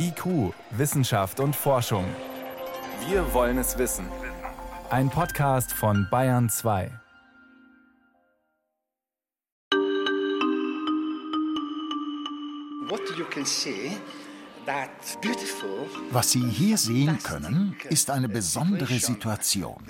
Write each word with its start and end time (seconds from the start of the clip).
IQ, 0.00 0.54
Wissenschaft 0.70 1.40
und 1.40 1.56
Forschung. 1.56 2.04
Wir 3.08 3.32
wollen 3.34 3.58
es 3.58 3.78
wissen. 3.78 4.06
Ein 4.90 5.10
Podcast 5.10 5.72
von 5.72 6.06
Bayern 6.08 6.48
2. 6.48 6.90
Was 16.10 16.30
Sie 16.30 16.48
hier 16.48 16.78
sehen 16.78 17.18
können, 17.22 17.76
ist 17.90 18.10
eine 18.10 18.28
besondere 18.28 18.98
Situation. 18.98 19.84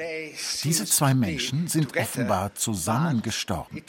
Diese 0.64 0.86
zwei 0.86 1.12
Menschen 1.12 1.68
sind 1.68 1.95
offenbar 1.96 2.54
zusammen 2.54 3.20
gestorben. 3.20 3.82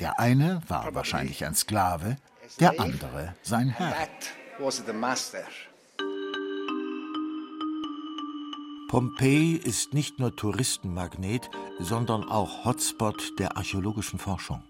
Der 0.00 0.20
eine 0.20 0.60
war 0.68 0.94
wahrscheinlich 0.94 1.44
ein 1.44 1.54
Sklave, 1.54 2.16
der 2.60 2.78
andere 2.78 3.34
sein 3.42 3.70
Herr. 3.70 4.08
Pompeji 8.88 9.56
ist 9.56 9.92
nicht 9.92 10.20
nur 10.20 10.36
Touristenmagnet, 10.36 11.50
sondern 11.80 12.22
auch 12.22 12.64
Hotspot 12.64 13.38
der 13.40 13.56
archäologischen 13.56 14.20
Forschung. 14.20 14.62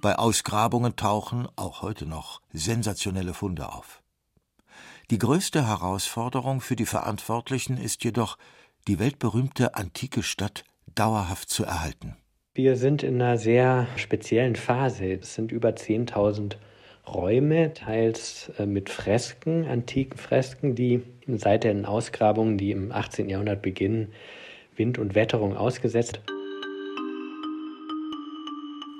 Bei 0.00 0.16
Ausgrabungen 0.16 0.96
tauchen, 0.96 1.46
auch 1.54 1.82
heute 1.82 2.06
noch, 2.06 2.40
sensationelle 2.52 3.32
Funde 3.32 3.72
auf. 3.72 4.02
Die 5.10 5.18
größte 5.18 5.68
Herausforderung 5.68 6.60
für 6.60 6.74
die 6.74 6.86
Verantwortlichen 6.86 7.76
ist 7.76 8.02
jedoch, 8.02 8.38
die 8.88 8.98
weltberühmte 8.98 9.76
antike 9.76 10.24
Stadt 10.24 10.64
dauerhaft 10.96 11.48
zu 11.48 11.64
erhalten. 11.64 12.16
Wir 12.54 12.74
sind 12.74 13.04
in 13.04 13.22
einer 13.22 13.38
sehr 13.38 13.86
speziellen 13.94 14.56
Phase. 14.56 15.12
Es 15.12 15.34
sind 15.34 15.52
über 15.52 15.68
10.000 15.68 16.56
Räume, 17.08 17.72
teils 17.72 18.50
äh, 18.58 18.66
mit 18.66 18.90
Fresken, 18.90 19.66
antiken 19.66 20.18
Fresken, 20.18 20.74
die 20.74 21.02
seit 21.26 21.64
den 21.64 21.84
Ausgrabungen, 21.84 22.58
die 22.58 22.72
im 22.72 22.92
18. 22.92 23.28
Jahrhundert 23.28 23.62
beginnen, 23.62 24.12
Wind 24.76 24.98
und 24.98 25.14
Wetterung 25.14 25.56
ausgesetzt. 25.56 26.20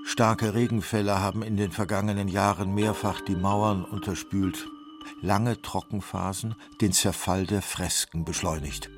Starke 0.04 0.54
Regenfälle 0.54 1.20
haben 1.20 1.42
in 1.42 1.56
den 1.56 1.72
vergangenen 1.72 2.28
Jahren 2.28 2.74
mehrfach 2.74 3.20
die 3.20 3.34
Mauern 3.34 3.84
unterspült, 3.84 4.66
lange 5.20 5.60
Trockenphasen 5.60 6.54
den 6.80 6.92
Zerfall 6.92 7.44
der 7.44 7.60
Fresken 7.60 8.24
beschleunigt. 8.24 8.88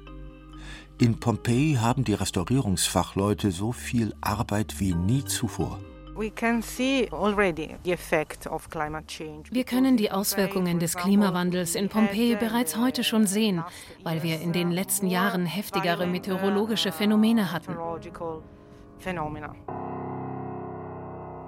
In 1.00 1.18
Pompeji 1.18 1.78
haben 1.80 2.04
die 2.04 2.14
Restaurierungsfachleute 2.14 3.52
so 3.52 3.72
viel 3.72 4.14
Arbeit 4.20 4.80
wie 4.80 4.94
nie 4.94 5.24
zuvor. 5.24 5.80
Wir 9.50 9.64
können 9.64 9.96
die 9.96 10.10
Auswirkungen 10.10 10.78
des 10.80 10.96
Klimawandels 10.96 11.74
in 11.74 11.88
Pompeji 11.88 12.34
bereits 12.36 12.76
heute 12.76 13.04
schon 13.04 13.26
sehen, 13.26 13.62
weil 14.02 14.22
wir 14.22 14.40
in 14.40 14.52
den 14.52 14.70
letzten 14.70 15.06
Jahren 15.06 15.46
heftigere 15.46 16.06
meteorologische 16.06 16.92
Phänomene 16.92 17.52
hatten. 17.52 17.76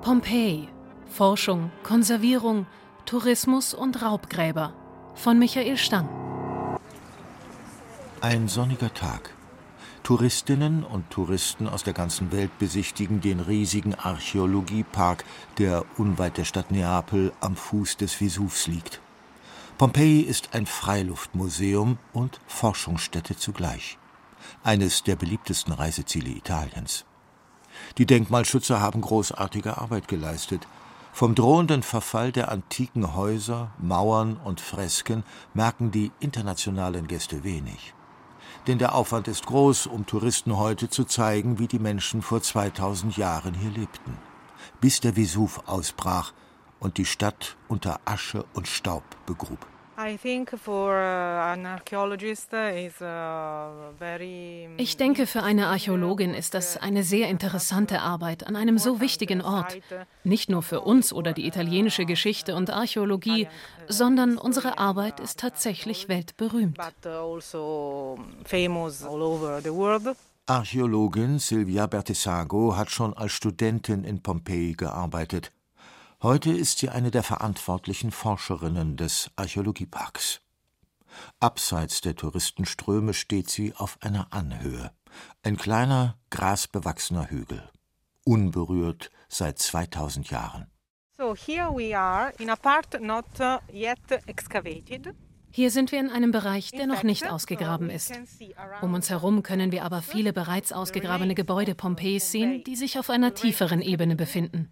Pompeji. 0.02 0.68
Forschung, 1.10 1.72
Konservierung, 1.82 2.66
Tourismus 3.04 3.74
und 3.74 4.00
Raubgräber 4.00 4.72
von 5.14 5.38
Michael 5.38 5.76
Stang. 5.76 6.08
Ein 8.20 8.46
sonniger 8.46 8.94
Tag. 8.94 9.34
Touristinnen 10.02 10.82
und 10.82 11.08
Touristen 11.10 11.68
aus 11.68 11.84
der 11.84 11.92
ganzen 11.92 12.32
Welt 12.32 12.58
besichtigen 12.58 13.20
den 13.20 13.40
riesigen 13.40 13.94
Archäologiepark, 13.94 15.24
der 15.58 15.84
unweit 15.98 16.38
der 16.38 16.44
Stadt 16.44 16.70
Neapel 16.70 17.32
am 17.40 17.54
Fuß 17.54 17.96
des 17.96 18.14
Vesuvs 18.14 18.66
liegt. 18.66 19.00
Pompeji 19.78 20.20
ist 20.20 20.54
ein 20.54 20.66
Freiluftmuseum 20.66 21.98
und 22.12 22.40
Forschungsstätte 22.46 23.36
zugleich. 23.36 23.98
Eines 24.62 25.04
der 25.04 25.16
beliebtesten 25.16 25.72
Reiseziele 25.72 26.30
Italiens. 26.30 27.04
Die 27.98 28.06
Denkmalschützer 28.06 28.80
haben 28.80 29.00
großartige 29.00 29.78
Arbeit 29.78 30.08
geleistet. 30.08 30.66
Vom 31.12 31.34
drohenden 31.34 31.82
Verfall 31.82 32.32
der 32.32 32.50
antiken 32.50 33.14
Häuser, 33.14 33.70
Mauern 33.78 34.36
und 34.36 34.60
Fresken 34.60 35.24
merken 35.54 35.90
die 35.90 36.12
internationalen 36.20 37.06
Gäste 37.06 37.42
wenig. 37.44 37.94
Denn 38.66 38.78
der 38.78 38.94
Aufwand 38.94 39.28
ist 39.28 39.46
groß, 39.46 39.86
um 39.86 40.06
Touristen 40.06 40.56
heute 40.56 40.88
zu 40.88 41.04
zeigen, 41.04 41.58
wie 41.58 41.68
die 41.68 41.78
Menschen 41.78 42.22
vor 42.22 42.42
2000 42.42 43.16
Jahren 43.16 43.54
hier 43.54 43.70
lebten. 43.70 44.16
Bis 44.80 45.00
der 45.00 45.16
Vesuv 45.16 45.62
ausbrach 45.66 46.32
und 46.78 46.98
die 46.98 47.04
Stadt 47.04 47.56
unter 47.68 48.00
Asche 48.04 48.44
und 48.54 48.68
Staub 48.68 49.04
begrub. 49.26 49.69
Uh, 50.00 50.16
ich 54.78 54.96
denke, 54.96 55.26
für 55.26 55.42
eine 55.42 55.66
Archäologin 55.66 56.32
ist 56.32 56.54
das 56.54 56.78
eine 56.78 57.02
sehr 57.02 57.28
interessante 57.28 58.00
Arbeit 58.00 58.46
an 58.46 58.56
einem 58.56 58.78
so 58.78 59.00
wichtigen 59.00 59.42
Ort. 59.42 59.78
Nicht 60.24 60.48
nur 60.48 60.62
für 60.62 60.80
uns 60.80 61.12
oder 61.12 61.34
die 61.34 61.46
italienische 61.46 62.06
Geschichte 62.06 62.54
und 62.54 62.70
Archäologie, 62.70 63.48
sondern 63.88 64.38
unsere 64.38 64.78
Arbeit 64.78 65.20
ist 65.20 65.38
tatsächlich 65.38 66.08
weltberühmt. 66.08 66.78
Also 67.04 68.18
Archäologin 70.46 71.38
Silvia 71.38 71.86
Bertesago 71.86 72.76
hat 72.76 72.90
schon 72.90 73.12
als 73.14 73.32
Studentin 73.32 74.04
in 74.04 74.22
Pompeji 74.22 74.72
gearbeitet. 74.72 75.52
Heute 76.22 76.50
ist 76.50 76.80
sie 76.80 76.90
eine 76.90 77.10
der 77.10 77.22
verantwortlichen 77.22 78.10
Forscherinnen 78.10 78.98
des 78.98 79.30
Archäologieparks. 79.36 80.42
Abseits 81.40 82.02
der 82.02 82.14
Touristenströme 82.14 83.14
steht 83.14 83.48
sie 83.48 83.72
auf 83.74 83.96
einer 84.02 84.30
Anhöhe, 84.30 84.90
ein 85.42 85.56
kleiner, 85.56 86.18
grasbewachsener 86.28 87.30
Hügel, 87.30 87.62
unberührt 88.22 89.10
seit 89.30 89.58
2000 89.58 90.30
Jahren. 90.30 90.66
So 91.16 91.34
here 91.34 91.70
we 91.74 91.98
are 91.98 92.34
in 92.38 92.50
a 92.50 92.56
part 92.56 93.00
not 93.00 93.24
uh, 93.40 93.56
yet 93.72 93.98
excavated. 94.26 95.14
Hier 95.50 95.70
sind 95.70 95.90
wir 95.90 96.00
in 96.00 96.10
einem 96.10 96.32
Bereich, 96.32 96.70
der 96.70 96.86
noch 96.86 97.02
nicht 97.02 97.30
ausgegraben 97.30 97.88
ist. 97.88 98.12
Um 98.82 98.92
uns 98.92 99.08
herum 99.08 99.42
können 99.42 99.72
wir 99.72 99.84
aber 99.84 100.02
viele 100.02 100.34
bereits 100.34 100.70
ausgegrabene 100.72 101.34
Gebäude 101.34 101.74
Pompejis 101.74 102.30
sehen, 102.30 102.62
die 102.64 102.76
sich 102.76 102.98
auf 102.98 103.08
einer 103.08 103.32
tieferen 103.32 103.80
Ebene 103.80 104.16
befinden. 104.16 104.70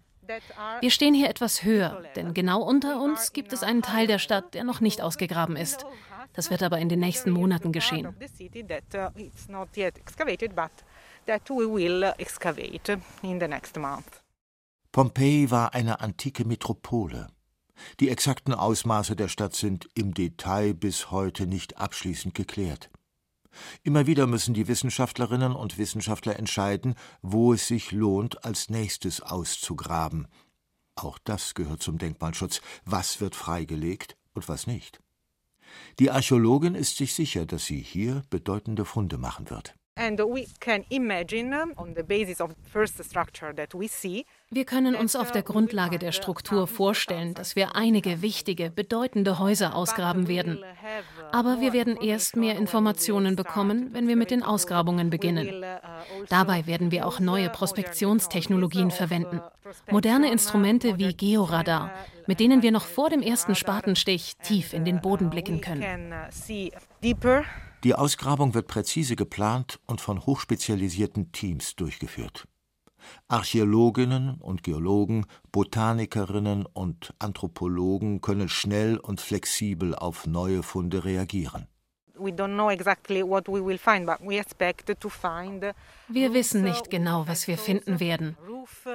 Wir 0.81 0.91
stehen 0.91 1.13
hier 1.13 1.29
etwas 1.29 1.63
höher, 1.63 2.03
denn 2.15 2.33
genau 2.33 2.61
unter 2.61 3.01
uns 3.01 3.33
gibt 3.33 3.53
es 3.53 3.63
einen 3.63 3.81
Teil 3.81 4.07
der 4.07 4.19
Stadt, 4.19 4.53
der 4.53 4.63
noch 4.63 4.79
nicht 4.79 5.01
ausgegraben 5.01 5.55
ist. 5.55 5.85
Das 6.33 6.51
wird 6.51 6.63
aber 6.63 6.77
in 6.77 6.89
den 6.89 6.99
nächsten 6.99 7.31
Monaten 7.31 7.71
geschehen. 7.71 8.07
Pompeji 14.91 15.51
war 15.51 15.73
eine 15.73 15.99
antike 15.99 16.45
Metropole. 16.45 17.27
Die 17.99 18.09
exakten 18.09 18.53
Ausmaße 18.53 19.15
der 19.15 19.27
Stadt 19.27 19.55
sind 19.55 19.87
im 19.95 20.13
Detail 20.13 20.73
bis 20.73 21.11
heute 21.11 21.47
nicht 21.47 21.77
abschließend 21.77 22.33
geklärt. 22.33 22.89
Immer 23.83 24.07
wieder 24.07 24.27
müssen 24.27 24.53
die 24.53 24.67
Wissenschaftlerinnen 24.67 25.53
und 25.55 25.77
Wissenschaftler 25.77 26.37
entscheiden, 26.37 26.95
wo 27.21 27.53
es 27.53 27.67
sich 27.67 27.91
lohnt, 27.91 28.45
als 28.45 28.69
nächstes 28.69 29.21
auszugraben. 29.21 30.27
Auch 30.95 31.17
das 31.23 31.53
gehört 31.53 31.81
zum 31.81 31.97
Denkmalschutz. 31.97 32.61
Was 32.85 33.21
wird 33.21 33.35
freigelegt 33.35 34.17
und 34.33 34.49
was 34.49 34.67
nicht? 34.67 34.99
Die 35.99 36.11
Archäologin 36.11 36.75
ist 36.75 36.97
sich 36.97 37.13
sicher, 37.13 37.45
dass 37.45 37.65
sie 37.65 37.79
hier 37.79 38.23
bedeutende 38.29 38.85
Funde 38.85 39.17
machen 39.17 39.49
wird. 39.49 39.75
Wir 44.51 44.65
können 44.65 44.95
uns 44.95 45.15
auf 45.15 45.31
der 45.31 45.43
Grundlage 45.43 45.99
der 45.99 46.11
Struktur 46.11 46.65
vorstellen, 46.65 47.35
dass 47.35 47.55
wir 47.55 47.75
einige 47.75 48.23
wichtige, 48.23 48.71
bedeutende 48.71 49.37
Häuser 49.37 49.75
ausgraben 49.75 50.27
werden. 50.27 50.63
Aber 51.31 51.61
wir 51.61 51.71
werden 51.71 51.97
erst 51.97 52.35
mehr 52.35 52.57
Informationen 52.57 53.35
bekommen, 53.35 53.93
wenn 53.93 54.07
wir 54.07 54.15
mit 54.15 54.31
den 54.31 54.41
Ausgrabungen 54.41 55.11
beginnen. 55.11 55.63
Dabei 56.29 56.65
werden 56.65 56.89
wir 56.89 57.05
auch 57.05 57.19
neue 57.19 57.49
Prospektionstechnologien 57.49 58.89
verwenden. 58.89 59.39
Moderne 59.91 60.31
Instrumente 60.31 60.97
wie 60.97 61.13
Georadar, 61.13 61.91
mit 62.25 62.39
denen 62.39 62.63
wir 62.63 62.71
noch 62.71 62.85
vor 62.85 63.11
dem 63.11 63.21
ersten 63.21 63.53
Spatenstich 63.53 64.33
tief 64.41 64.73
in 64.73 64.83
den 64.83 64.99
Boden 64.99 65.29
blicken 65.29 65.61
können. 65.61 66.11
Die 67.83 67.93
Ausgrabung 67.93 68.55
wird 68.55 68.65
präzise 68.65 69.15
geplant 69.15 69.79
und 69.85 70.01
von 70.01 70.25
hochspezialisierten 70.25 71.31
Teams 71.31 71.75
durchgeführt. 71.75 72.47
Archäologinnen 73.27 74.35
und 74.39 74.63
Geologen, 74.63 75.25
Botanikerinnen 75.51 76.65
und 76.65 77.13
Anthropologen 77.19 78.21
können 78.21 78.49
schnell 78.49 78.97
und 78.97 79.21
flexibel 79.21 79.95
auf 79.95 80.27
neue 80.27 80.63
Funde 80.63 81.03
reagieren. 81.05 81.67
Wir 86.09 86.33
wissen 86.33 86.63
nicht 86.63 86.89
genau, 86.89 87.27
was 87.27 87.47
wir 87.47 87.57
finden 87.57 87.99
werden. 87.99 88.37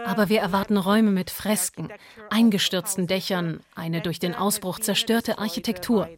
Aber 0.05 0.29
wir 0.29 0.41
erwarten 0.41 0.77
Räume 0.77 1.11
mit 1.11 1.31
Fresken, 1.31 1.89
eingestürzten 2.31 3.07
Dächern, 3.07 3.61
eine 3.75 4.03
durch 4.03 4.19
den 4.19 4.35
Ausbruch 4.35 4.79
zerstörte 4.79 5.39
Architektur. 5.39 6.09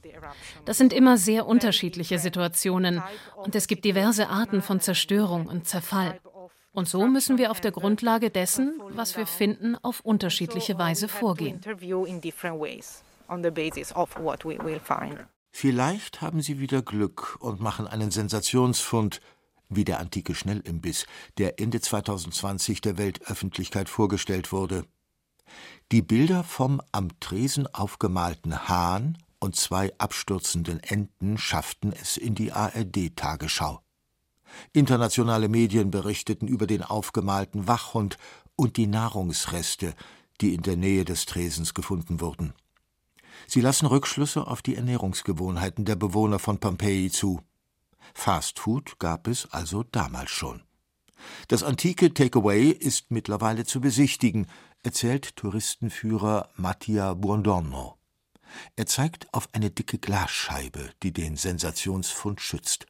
Das 0.65 0.79
sind 0.79 0.93
immer 0.93 1.17
sehr 1.17 1.47
unterschiedliche 1.47 2.19
Situationen 2.19 3.03
und 3.37 3.55
es 3.55 3.69
gibt 3.69 3.85
diverse 3.85 4.29
Arten 4.29 4.63
von 4.63 4.81
Zerstörung 4.81 5.47
und 5.47 5.67
Zerfall. 5.67 6.19
Und 6.77 6.87
so 6.87 7.07
müssen 7.07 7.39
wir 7.39 7.51
auf 7.51 7.63
der 7.63 7.73
Grundlage 7.73 8.29
dessen, 8.29 8.79
was 8.91 9.17
wir 9.17 9.27
finden, 9.27 9.77
auf 9.77 10.01
unterschiedliche 10.01 10.79
Weise 10.79 11.09
vorgehen. 11.09 11.59
Vielleicht 15.53 16.21
haben 16.21 16.43
Sie 16.43 16.61
wieder 16.61 16.83
Glück 16.83 17.39
und 17.41 17.61
machen 17.61 17.87
einen 17.87 18.11
Sensationsfund, 18.11 19.23
wie 19.71 19.85
der 19.87 20.01
antike 20.01 20.35
Schnellimbiss, 20.35 21.07
der 21.39 21.59
Ende 21.59 21.81
2020 21.81 22.83
der 22.83 22.99
Weltöffentlichkeit 22.99 23.89
vorgestellt 23.89 24.53
wurde. 24.53 24.85
Die 25.93 26.03
Bilder 26.03 26.45
vom 26.45 26.83
am 26.93 27.19
Tresen 27.21 27.67
aufgemalten 27.75 28.69
Hahn 28.69 29.17
und 29.41 29.57
zwei 29.57 29.95
abstürzenden 29.97 30.81
Enten 30.81 31.39
schafften 31.39 31.95
es 31.95 32.19
in 32.19 32.35
die 32.35 32.53
ARD-Tagesschau. 32.53 33.81
Internationale 34.73 35.49
Medien 35.49 35.91
berichteten 35.91 36.49
über 36.49 36.67
den 36.67 36.83
aufgemalten 36.83 37.67
Wachhund 37.67 38.17
und 38.57 38.77
die 38.77 38.87
Nahrungsreste, 38.87 39.95
die 40.41 40.55
in 40.55 40.63
der 40.63 40.77
Nähe 40.77 41.05
des 41.05 41.27
Tresens 41.27 41.75
gefunden 41.75 42.21
wurden. 42.21 42.55
Sie 43.47 43.61
lassen 43.61 43.87
Rückschlüsse 43.87 44.47
auf 44.47 44.63
die 44.63 44.77
Ernährungsgewohnheiten 44.77 45.85
der 45.85 45.97
Bewohner 45.97 46.39
von 46.39 46.59
Pompeji 46.59 47.11
zu. 47.11 47.41
Fastfood 48.15 48.99
gab 48.99 49.29
es 49.29 49.53
also 49.53 49.83
damals 49.83 50.31
schon. 50.31 50.63
Das 51.49 51.63
antike 51.63 52.13
Takeaway 52.13 52.71
ist 52.71 53.11
mittlerweile 53.11 53.65
zu 53.65 53.81
besichtigen, 53.81 54.47
erzählt 54.83 55.37
Touristenführer 55.37 56.51
Mattia 56.57 57.15
Buondorno. 57.15 57.97
Er 58.77 58.87
zeigt 58.87 59.33
auf 59.35 59.49
eine 59.53 59.71
dicke 59.71 59.99
Glasscheibe, 59.99 60.91
die 61.03 61.13
den 61.13 61.37
Sensationsfund 61.37 62.41
schützt. 62.41 62.87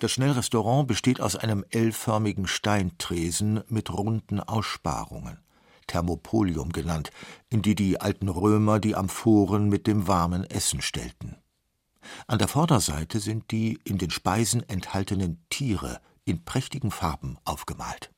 Das 0.00 0.10
Schnellrestaurant 0.10 0.88
besteht 0.88 1.20
aus 1.20 1.36
einem 1.36 1.64
L-förmigen 1.70 2.48
Steintresen 2.48 3.62
mit 3.68 3.92
runden 3.92 4.40
Aussparungen, 4.40 5.38
Thermopolium 5.86 6.72
genannt, 6.72 7.12
in 7.50 7.62
die 7.62 7.76
die 7.76 8.00
alten 8.00 8.28
Römer 8.28 8.80
die 8.80 8.96
Amphoren 8.96 9.68
mit 9.68 9.86
dem 9.86 10.08
warmen 10.08 10.42
Essen 10.42 10.82
stellten. 10.82 11.36
An 12.26 12.38
der 12.38 12.48
Vorderseite 12.48 13.20
sind 13.20 13.52
die 13.52 13.78
in 13.84 13.98
den 13.98 14.10
Speisen 14.10 14.68
enthaltenen 14.68 15.40
Tiere 15.50 16.00
in 16.24 16.44
prächtigen 16.44 16.90
Farben 16.90 17.38
aufgemalt. 17.44 18.11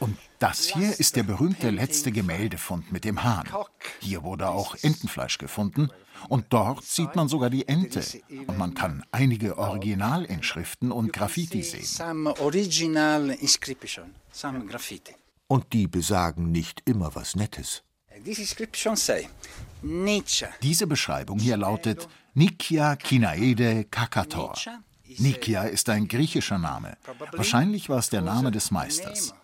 Und 0.00 0.16
das 0.38 0.68
hier 0.68 0.98
ist 0.98 1.16
der 1.16 1.22
berühmte 1.22 1.68
letzte 1.68 2.12
Gemäldefund 2.12 2.92
mit 2.92 3.04
dem 3.04 3.22
Hahn. 3.22 3.46
Hier 4.00 4.22
wurde 4.22 4.48
auch 4.48 4.74
Entenfleisch 4.82 5.36
gefunden 5.36 5.90
und 6.28 6.46
dort 6.48 6.84
sieht 6.84 7.14
man 7.14 7.28
sogar 7.28 7.50
die 7.50 7.68
Ente. 7.68 8.02
Und 8.46 8.56
man 8.56 8.74
kann 8.74 9.04
einige 9.12 9.58
Originalinschriften 9.58 10.92
und 10.92 11.12
Graffiti 11.12 11.62
sehen. 11.62 11.84
Und 15.46 15.72
die 15.72 15.86
besagen 15.86 16.52
nicht 16.52 16.82
immer 16.86 17.14
was 17.14 17.36
Nettes. 17.36 17.82
Diese 20.62 20.86
Beschreibung 20.86 21.38
hier 21.38 21.56
lautet 21.56 22.08
Nikia 22.34 22.96
Kinaede 22.96 23.84
Kakator. 23.84 24.54
Nikia 25.16 25.62
ist 25.62 25.88
ein 25.88 26.08
griechischer 26.08 26.58
Name. 26.58 26.96
Wahrscheinlich 27.32 27.88
war 27.88 27.98
es 27.98 28.10
der 28.10 28.20
Name 28.20 28.50
des 28.50 28.70
Meisters. 28.70 29.34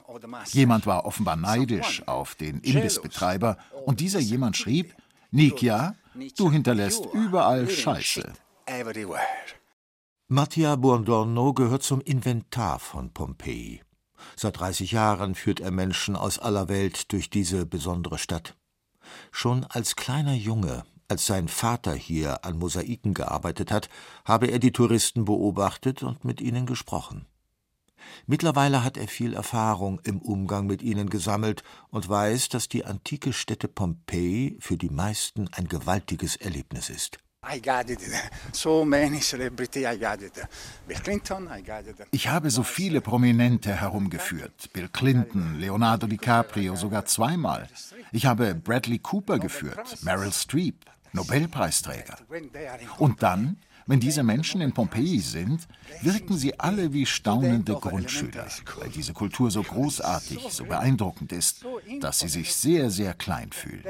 Jemand 0.52 0.87
war 0.87 1.06
offenbar 1.06 1.37
neidisch 1.37 2.06
auf 2.06 2.34
den 2.34 2.61
Imbissbetreiber 2.61 3.56
und 3.87 4.00
dieser 4.00 4.20
jemand 4.20 4.56
schrieb, 4.56 4.94
Nikia, 5.31 5.94
du 6.37 6.50
hinterlässt 6.50 7.06
überall 7.12 7.69
Scheiße. 7.69 8.32
Mattia 10.28 10.76
Buondorno 10.76 11.52
gehört 11.52 11.82
zum 11.82 12.00
Inventar 12.00 12.78
von 12.78 13.12
Pompeji. 13.12 13.82
Seit 14.37 14.58
30 14.58 14.93
Jahren 14.93 15.34
führt 15.34 15.61
er 15.61 15.70
Menschen 15.70 16.16
aus 16.16 16.38
aller 16.38 16.69
Welt 16.69 17.12
durch 17.12 17.31
diese 17.31 17.66
besondere 17.66 18.19
Stadt. 18.19 18.56
Schon 19.31 19.64
als 19.64 19.96
kleiner 19.96 20.34
Junge 20.34 20.84
als 21.09 21.27
sein 21.27 21.49
Vater 21.49 21.95
hier 21.95 22.45
an 22.45 22.59
Mosaiken 22.59 23.15
gearbeitet 23.15 23.71
hat, 23.71 23.89
habe 24.25 24.47
er 24.47 24.59
die 24.59 24.73
Touristen 24.73 25.25
beobachtet 25.25 26.03
und 26.03 26.25
mit 26.25 26.41
ihnen 26.41 26.67
gesprochen. 26.67 27.27
Mittlerweile 28.27 28.85
hat 28.85 28.97
er 28.97 29.09
viel 29.09 29.35
Erfahrung 29.35 30.01
im 30.05 30.21
Umgang 30.21 30.67
mit 30.67 30.83
ihnen 30.83 31.09
gesammelt 31.09 31.62
und 31.91 32.09
weiß, 32.09 32.49
dass 32.51 32.69
die 32.69 32.85
antike 32.85 33.33
Stätte 33.33 33.69
Pompeji 33.69 34.59
für 34.61 34.77
die 34.77 34.91
meisten 34.91 35.49
ein 35.53 35.69
gewaltiges 35.69 36.37
Erlebnis 36.37 36.91
ist. 36.91 37.19
Ich 42.11 42.29
habe 42.29 42.50
so 42.50 42.62
viele 42.62 43.00
Prominente 43.00 43.75
herumgeführt. 43.75 44.73
Bill 44.73 44.88
Clinton, 44.88 45.58
Leonardo 45.58 46.06
DiCaprio 46.06 46.76
sogar 46.76 47.05
zweimal. 47.06 47.69
Ich 48.12 48.26
habe 48.26 48.55
Bradley 48.55 48.99
Cooper 48.99 49.38
geführt, 49.38 50.02
Meryl 50.02 50.32
Streep, 50.32 50.85
Nobelpreisträger. 51.12 52.17
Und 52.99 53.23
dann, 53.23 53.56
wenn 53.87 54.00
diese 54.00 54.23
Menschen 54.23 54.61
in 54.61 54.73
Pompeji 54.73 55.20
sind, 55.20 55.67
wirken 56.02 56.37
sie 56.37 56.58
alle 56.58 56.93
wie 56.93 57.06
staunende 57.06 57.75
Grundschüler, 57.75 58.47
weil 58.79 58.88
diese 58.90 59.12
Kultur 59.12 59.50
so 59.50 59.62
großartig, 59.62 60.47
so 60.50 60.64
beeindruckend 60.64 61.32
ist, 61.32 61.64
dass 62.00 62.20
sie 62.20 62.29
sich 62.29 62.55
sehr, 62.55 62.90
sehr 62.90 63.14
klein 63.14 63.50
fühlen. 63.52 63.85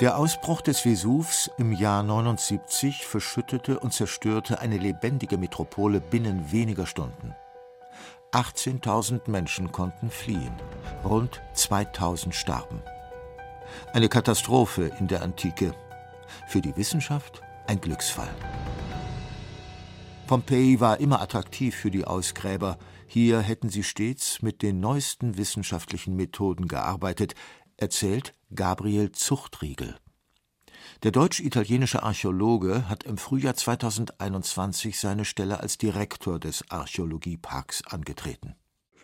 Der 0.00 0.16
Ausbruch 0.16 0.60
des 0.60 0.78
Vesuvs 0.84 1.50
im 1.58 1.72
Jahr 1.72 2.04
79 2.04 3.04
verschüttete 3.04 3.80
und 3.80 3.92
zerstörte 3.92 4.60
eine 4.60 4.78
lebendige 4.78 5.38
Metropole 5.38 6.00
binnen 6.00 6.52
weniger 6.52 6.86
Stunden. 6.86 7.34
18.000 8.30 9.28
Menschen 9.28 9.72
konnten 9.72 10.08
fliehen, 10.10 10.54
rund 11.02 11.42
2.000 11.56 12.32
starben. 12.32 12.80
Eine 13.92 14.08
Katastrophe 14.08 14.92
in 15.00 15.08
der 15.08 15.22
Antike, 15.22 15.74
für 16.46 16.60
die 16.60 16.76
Wissenschaft 16.76 17.42
ein 17.66 17.80
Glücksfall. 17.80 18.30
Pompeji 20.28 20.78
war 20.78 21.00
immer 21.00 21.22
attraktiv 21.22 21.74
für 21.74 21.90
die 21.90 22.04
Ausgräber. 22.04 22.78
Hier 23.06 23.40
hätten 23.40 23.70
sie 23.70 23.82
stets 23.82 24.42
mit 24.42 24.60
den 24.60 24.78
neuesten 24.78 25.38
wissenschaftlichen 25.38 26.14
Methoden 26.14 26.68
gearbeitet, 26.68 27.34
erzählt 27.78 28.34
Gabriel 28.54 29.12
Zuchtriegel. 29.12 29.94
Der 31.02 31.12
deutsch-italienische 31.12 32.02
Archäologe 32.02 32.88
hat 32.88 33.04
im 33.04 33.18
Frühjahr 33.18 33.54
2021 33.54 34.98
seine 34.98 35.24
Stelle 35.24 35.60
als 35.60 35.78
Direktor 35.78 36.38
des 36.38 36.64
Archäologieparks 36.70 37.86
angetreten. 37.86 38.54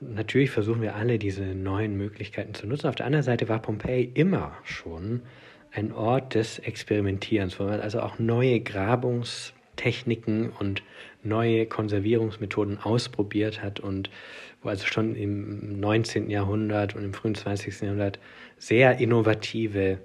Natürlich 0.01 0.51
versuchen 0.51 0.83
wir 0.83 0.97
alle, 0.97 1.19
diese 1.19 1.45
neuen 1.45 1.97
Möglichkeiten 1.97 2.53
zu 2.55 2.67
nutzen. 2.67 2.89
Auf 2.89 2.97
der 2.97 3.07
anderen 3.07 3.23
Seite 3.23 3.49
war 3.49 3.61
Pompeji 3.61 4.05
immer 4.15 4.53
schon 4.65 5.23
ein 5.71 5.93
Ort 5.93 6.35
des 6.35 6.59
Experimentierens, 6.59 7.59
wo 7.61 7.65
man 7.65 7.81
also 7.81 8.01
auch 8.01 8.19
neue 8.19 8.61
Grabungstechniken 8.61 10.51
und 10.51 10.83
neue 11.25 11.67
Konservierungsmethoden 11.67 12.79
ausprobiert 12.79 13.63
hat 13.63 13.81
und 13.81 14.11
wo 14.63 14.69
also 14.69 14.87
schon 14.87 15.15
im 15.15 15.81
19. 15.81 16.31
Jahrhundert 16.31 16.95
und 16.95 17.05
im 17.05 17.15
frühen 17.15 17.35
20. 17.35 17.83
Jahrhundert 17.83 18.19
sehr 18.59 18.99
innovative 18.99 19.99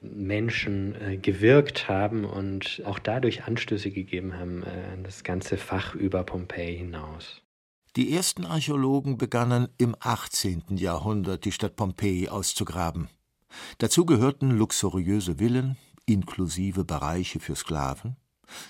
Menschen 0.00 0.94
äh, 1.00 1.16
gewirkt 1.16 1.88
haben 1.88 2.24
und 2.24 2.82
auch 2.84 2.98
dadurch 2.98 3.44
Anstöße 3.44 3.90
gegeben 3.90 4.36
haben 4.36 4.64
äh, 4.64 4.94
an 4.94 5.04
das 5.04 5.22
ganze 5.22 5.56
Fach 5.56 5.94
über 5.94 6.24
Pompeji 6.24 6.78
hinaus. 6.78 7.42
Die 7.94 8.14
ersten 8.14 8.46
Archäologen 8.46 9.18
begannen 9.18 9.68
im 9.78 9.94
18. 10.00 10.62
Jahrhundert 10.70 11.44
die 11.44 11.52
Stadt 11.52 11.76
Pompeji 11.76 12.28
auszugraben. 12.28 13.08
Dazu 13.78 14.06
gehörten 14.06 14.50
luxuriöse 14.50 15.36
Villen, 15.36 15.76
inklusive 16.06 16.84
Bereiche 16.84 17.38
für 17.38 17.54
Sklaven, 17.54 18.16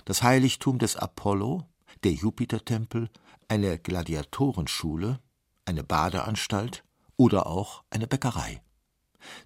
das 0.05 0.23
Heiligtum 0.23 0.79
des 0.79 0.97
Apollo, 0.97 1.67
der 2.05 2.13
Jupitertempel, 2.13 3.09
eine 3.49 3.79
Gladiatorenschule, 3.79 5.19
eine 5.65 5.85
Badeanstalt 5.85 6.85
oder 7.17 7.47
auch 7.47 7.83
eine 7.91 8.07
Bäckerei. 8.07 8.61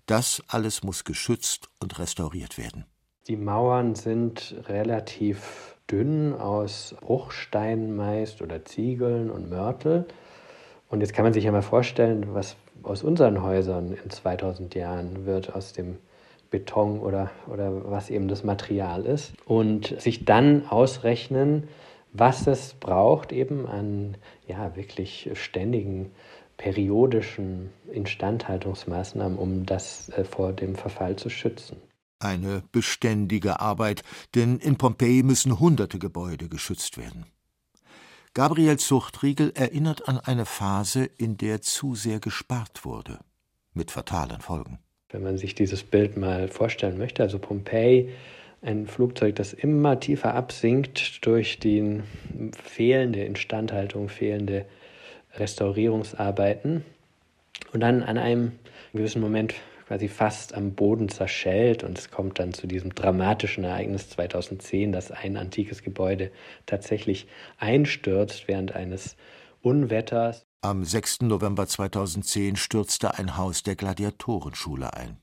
Das 0.07 0.43
alles 0.49 0.83
muss 0.83 1.05
geschützt 1.05 1.69
und 1.81 1.99
restauriert 1.99 2.57
werden. 2.59 2.87
Die 3.29 3.37
Mauern 3.37 3.95
sind 3.95 4.55
relativ 4.69 5.77
dünn 5.91 6.35
aus 6.35 6.95
Bruchstein 7.01 7.95
meist 7.95 8.43
oder 8.43 8.65
Ziegeln 8.65 9.31
und 9.31 9.51
Mörtel. 9.51 10.07
Und 10.89 11.01
jetzt 11.01 11.13
kann 11.13 11.25
man 11.25 11.33
sich 11.33 11.45
ja 11.45 11.53
mal 11.53 11.63
vorstellen, 11.63 12.35
was 12.35 12.57
aus 12.83 13.03
unseren 13.03 13.43
Häusern 13.43 13.93
in 13.93 14.11
2000 14.11 14.75
Jahren 14.75 15.27
wird, 15.27 15.55
aus 15.55 15.73
dem 15.73 15.99
Beton 16.51 17.01
oder, 17.01 17.31
oder 17.49 17.91
was 17.91 18.11
eben 18.11 18.29
das 18.29 18.45
Material 18.45 19.05
ist. 19.05 19.33
Und 19.45 20.01
sich 20.01 20.25
dann 20.25 20.67
ausrechnen, 20.69 21.69
was 22.19 22.47
es 22.47 22.75
braucht 22.75 23.33
eben 23.33 23.67
an 23.67 24.17
ja, 24.47 24.77
wirklich 24.77 25.31
ständigen 25.35 26.13
periodischen 26.57 27.71
Instandhaltungsmaßnahmen, 27.93 29.39
um 29.39 29.67
das 29.67 30.09
äh, 30.11 30.25
vor 30.25 30.53
dem 30.53 30.75
Verfall 30.75 31.17
zu 31.17 31.29
schützen. 31.29 31.77
Eine 32.19 32.63
beständige 32.73 33.61
Arbeit, 33.61 34.03
denn 34.35 34.59
in 34.59 34.77
Pompeji 34.77 35.23
müssen 35.23 35.61
hunderte 35.61 35.99
Gebäude 35.99 36.49
geschützt 36.49 36.97
werden. 36.97 37.27
Gabriel 38.33 38.79
Zuchtriegel 38.79 39.53
erinnert 39.55 40.09
an 40.09 40.19
eine 40.19 40.47
Phase, 40.47 41.05
in 41.05 41.37
der 41.37 41.61
zu 41.61 41.95
sehr 41.95 42.21
gespart 42.21 42.85
wurde, 42.85 43.19
mit 43.75 43.91
fatalen 43.91 44.41
Folgen. 44.41 44.79
Wenn 45.11 45.23
man 45.23 45.39
sich 45.39 45.55
dieses 45.55 45.83
Bild 45.83 46.17
mal 46.17 46.49
vorstellen 46.49 46.99
möchte, 46.99 47.23
also 47.23 47.39
Pompeji, 47.39 48.11
ein 48.63 48.87
Flugzeug, 48.87 49.37
das 49.37 49.53
immer 49.53 50.01
tiefer 50.01 50.35
absinkt 50.35 51.25
durch 51.27 51.59
die 51.59 52.01
fehlende 52.63 53.25
Instandhaltung, 53.25 54.09
fehlende 54.09 54.67
Restaurierungsarbeiten 55.35 56.85
und 57.73 57.81
dann 57.81 58.03
an 58.03 58.19
einem 58.19 58.53
gewissen 58.93 59.21
Moment 59.21 59.55
quasi 59.87 60.09
fast 60.09 60.55
am 60.55 60.75
Boden 60.75 61.09
zerschellt 61.09 61.85
und 61.85 61.97
es 61.99 62.11
kommt 62.11 62.39
dann 62.39 62.53
zu 62.53 62.67
diesem 62.67 62.95
dramatischen 62.95 63.65
Ereignis 63.65 64.11
2010, 64.11 64.91
dass 64.93 65.13
ein 65.13 65.37
antikes 65.37 65.83
Gebäude 65.83 66.33
tatsächlich 66.67 67.29
einstürzt 67.59 68.49
während 68.49 68.75
eines 68.75 69.17
Unwetters. 69.63 70.45
Am 70.61 70.85
6. 70.85 71.23
November 71.23 71.67
2010 71.67 72.57
stürzte 72.57 73.17
ein 73.17 73.37
Haus 73.37 73.63
der 73.63 73.77
Gladiatorenschule 73.77 74.93
ein. 74.95 75.19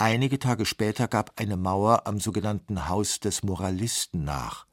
Einige 0.00 0.38
Tage 0.38 0.64
später 0.64 1.08
gab 1.08 1.32
eine 1.40 1.56
Mauer 1.56 2.06
am 2.06 2.20
sogenannten 2.20 2.88
Haus 2.88 3.18
des 3.18 3.42
Moralisten 3.42 4.22
nach. 4.22 4.64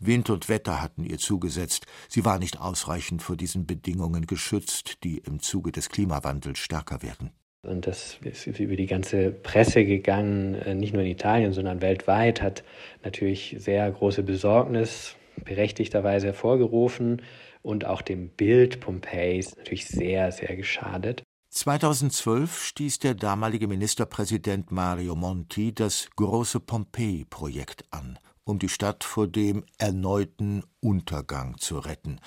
Wind 0.00 0.30
und 0.30 0.48
Wetter 0.48 0.82
hatten 0.82 1.04
ihr 1.04 1.18
zugesetzt, 1.18 1.86
sie 2.08 2.24
war 2.24 2.40
nicht 2.40 2.60
ausreichend 2.60 3.22
vor 3.22 3.36
diesen 3.36 3.66
Bedingungen 3.66 4.26
geschützt, 4.26 5.04
die 5.04 5.18
im 5.18 5.38
Zuge 5.38 5.70
des 5.70 5.90
Klimawandels 5.90 6.58
stärker 6.58 7.04
werden. 7.04 7.30
Und 7.62 7.86
das 7.86 8.18
ist 8.24 8.46
über 8.46 8.74
die 8.74 8.88
ganze 8.88 9.30
Presse 9.30 9.84
gegangen, 9.84 10.56
äh, 10.56 10.74
nicht 10.74 10.92
nur 10.92 11.02
in 11.04 11.08
Italien, 11.08 11.52
sondern 11.52 11.80
weltweit, 11.80 12.42
hat 12.42 12.64
natürlich 13.04 13.54
sehr 13.60 13.88
große 13.88 14.24
Besorgnis 14.24 15.14
berechtigterweise 15.44 16.26
hervorgerufen 16.26 17.22
und 17.62 17.84
auch 17.84 18.02
dem 18.02 18.28
Bild 18.28 18.80
Pompeis 18.80 19.56
natürlich 19.56 19.86
sehr, 19.86 20.32
sehr 20.32 20.56
geschadet. 20.56 21.22
2012 21.54 22.64
stieß 22.64 22.98
der 22.98 23.14
damalige 23.14 23.68
Ministerpräsident 23.68 24.72
Mario 24.72 25.14
Monti 25.14 25.72
das 25.72 26.10
große 26.16 26.58
Pompeji-Projekt 26.58 27.84
an, 27.92 28.18
um 28.42 28.58
die 28.58 28.68
Stadt 28.68 29.04
vor 29.04 29.28
dem 29.28 29.64
erneuten 29.78 30.64
Untergang 30.80 31.56
zu 31.58 31.78
retten 31.78 32.18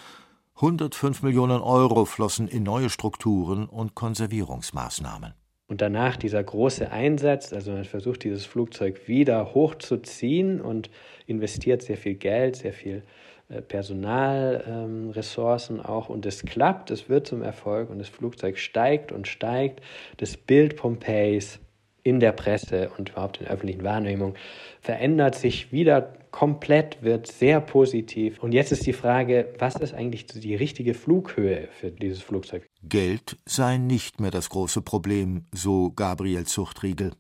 105 0.56 1.24
Millionen 1.24 1.60
Euro 1.60 2.06
flossen 2.06 2.48
in 2.48 2.64
neue 2.64 2.90
Strukturen 2.90 3.66
und 3.68 3.96
Konservierungsmaßnahmen. 3.96 5.34
Und 5.68 5.82
danach 5.82 6.16
dieser 6.16 6.42
große 6.42 6.90
Einsatz, 6.90 7.52
also 7.52 7.74
man 7.74 7.84
versucht 7.84 8.24
dieses 8.24 8.46
Flugzeug 8.46 9.10
wieder 9.10 9.54
hochzuziehen 9.54 10.62
und 10.62 10.90
investiert 11.26 11.82
sehr 11.82 11.98
viel 11.98 12.16
Geld, 12.16 12.56
sehr 12.56 12.72
viel 12.72 13.00
äh, 13.00 13.27
Personalressourcen 13.68 15.78
ähm, 15.78 15.86
auch 15.86 16.10
und 16.10 16.26
es 16.26 16.44
klappt, 16.44 16.92
es 16.92 17.08
wird 17.08 17.28
zum 17.28 17.42
Erfolg 17.42 17.90
und 17.90 18.00
das 18.00 18.10
Flugzeug 18.10 18.58
steigt 18.58 19.12
und 19.12 19.28
steigt. 19.28 19.82
Das 20.18 20.36
Bild 20.36 20.76
Pompeis 20.76 21.60
in 22.04 22.20
der 22.20 22.32
Presse 22.32 22.90
und 22.98 23.10
überhaupt 23.10 23.38
in 23.38 23.46
der 23.46 23.54
öffentlichen 23.54 23.84
Wahrnehmung 23.84 24.36
verändert 24.80 25.36
sich 25.36 25.72
wieder 25.72 26.14
komplett, 26.32 27.02
wird 27.02 27.28
sehr 27.28 27.60
positiv. 27.60 28.40
Und 28.40 28.54
jetzt 28.54 28.72
ist 28.72 28.86
die 28.86 28.94
Frage, 28.94 29.54
was 29.60 29.76
ist 29.76 29.94
eigentlich 29.94 30.26
die 30.26 30.56
richtige 30.56 30.94
Flughöhe 30.94 31.68
für 31.72 31.92
dieses 31.92 32.22
Flugzeug? 32.22 32.66
Geld 32.84 33.38
sei 33.46 33.78
nicht 33.78 34.22
mehr 34.22 34.32
das 34.32 34.50
große 34.50 34.82
Problem, 34.82 35.48
so 35.54 35.92
Gabriel 35.92 36.46
Zuchtriegel. 36.46 37.12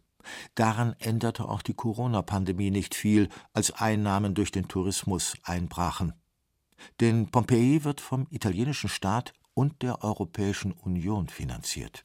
Daran 0.55 0.95
änderte 0.99 1.47
auch 1.47 1.61
die 1.61 1.73
Corona-Pandemie 1.73 2.71
nicht 2.71 2.95
viel, 2.95 3.29
als 3.53 3.71
Einnahmen 3.71 4.33
durch 4.33 4.51
den 4.51 4.67
Tourismus 4.67 5.35
einbrachen. 5.43 6.13
Denn 6.99 7.29
Pompeji 7.29 7.83
wird 7.83 8.01
vom 8.01 8.27
italienischen 8.29 8.89
Staat 8.89 9.33
und 9.53 9.81
der 9.81 10.03
Europäischen 10.03 10.71
Union 10.71 11.27
finanziert. 11.29 12.03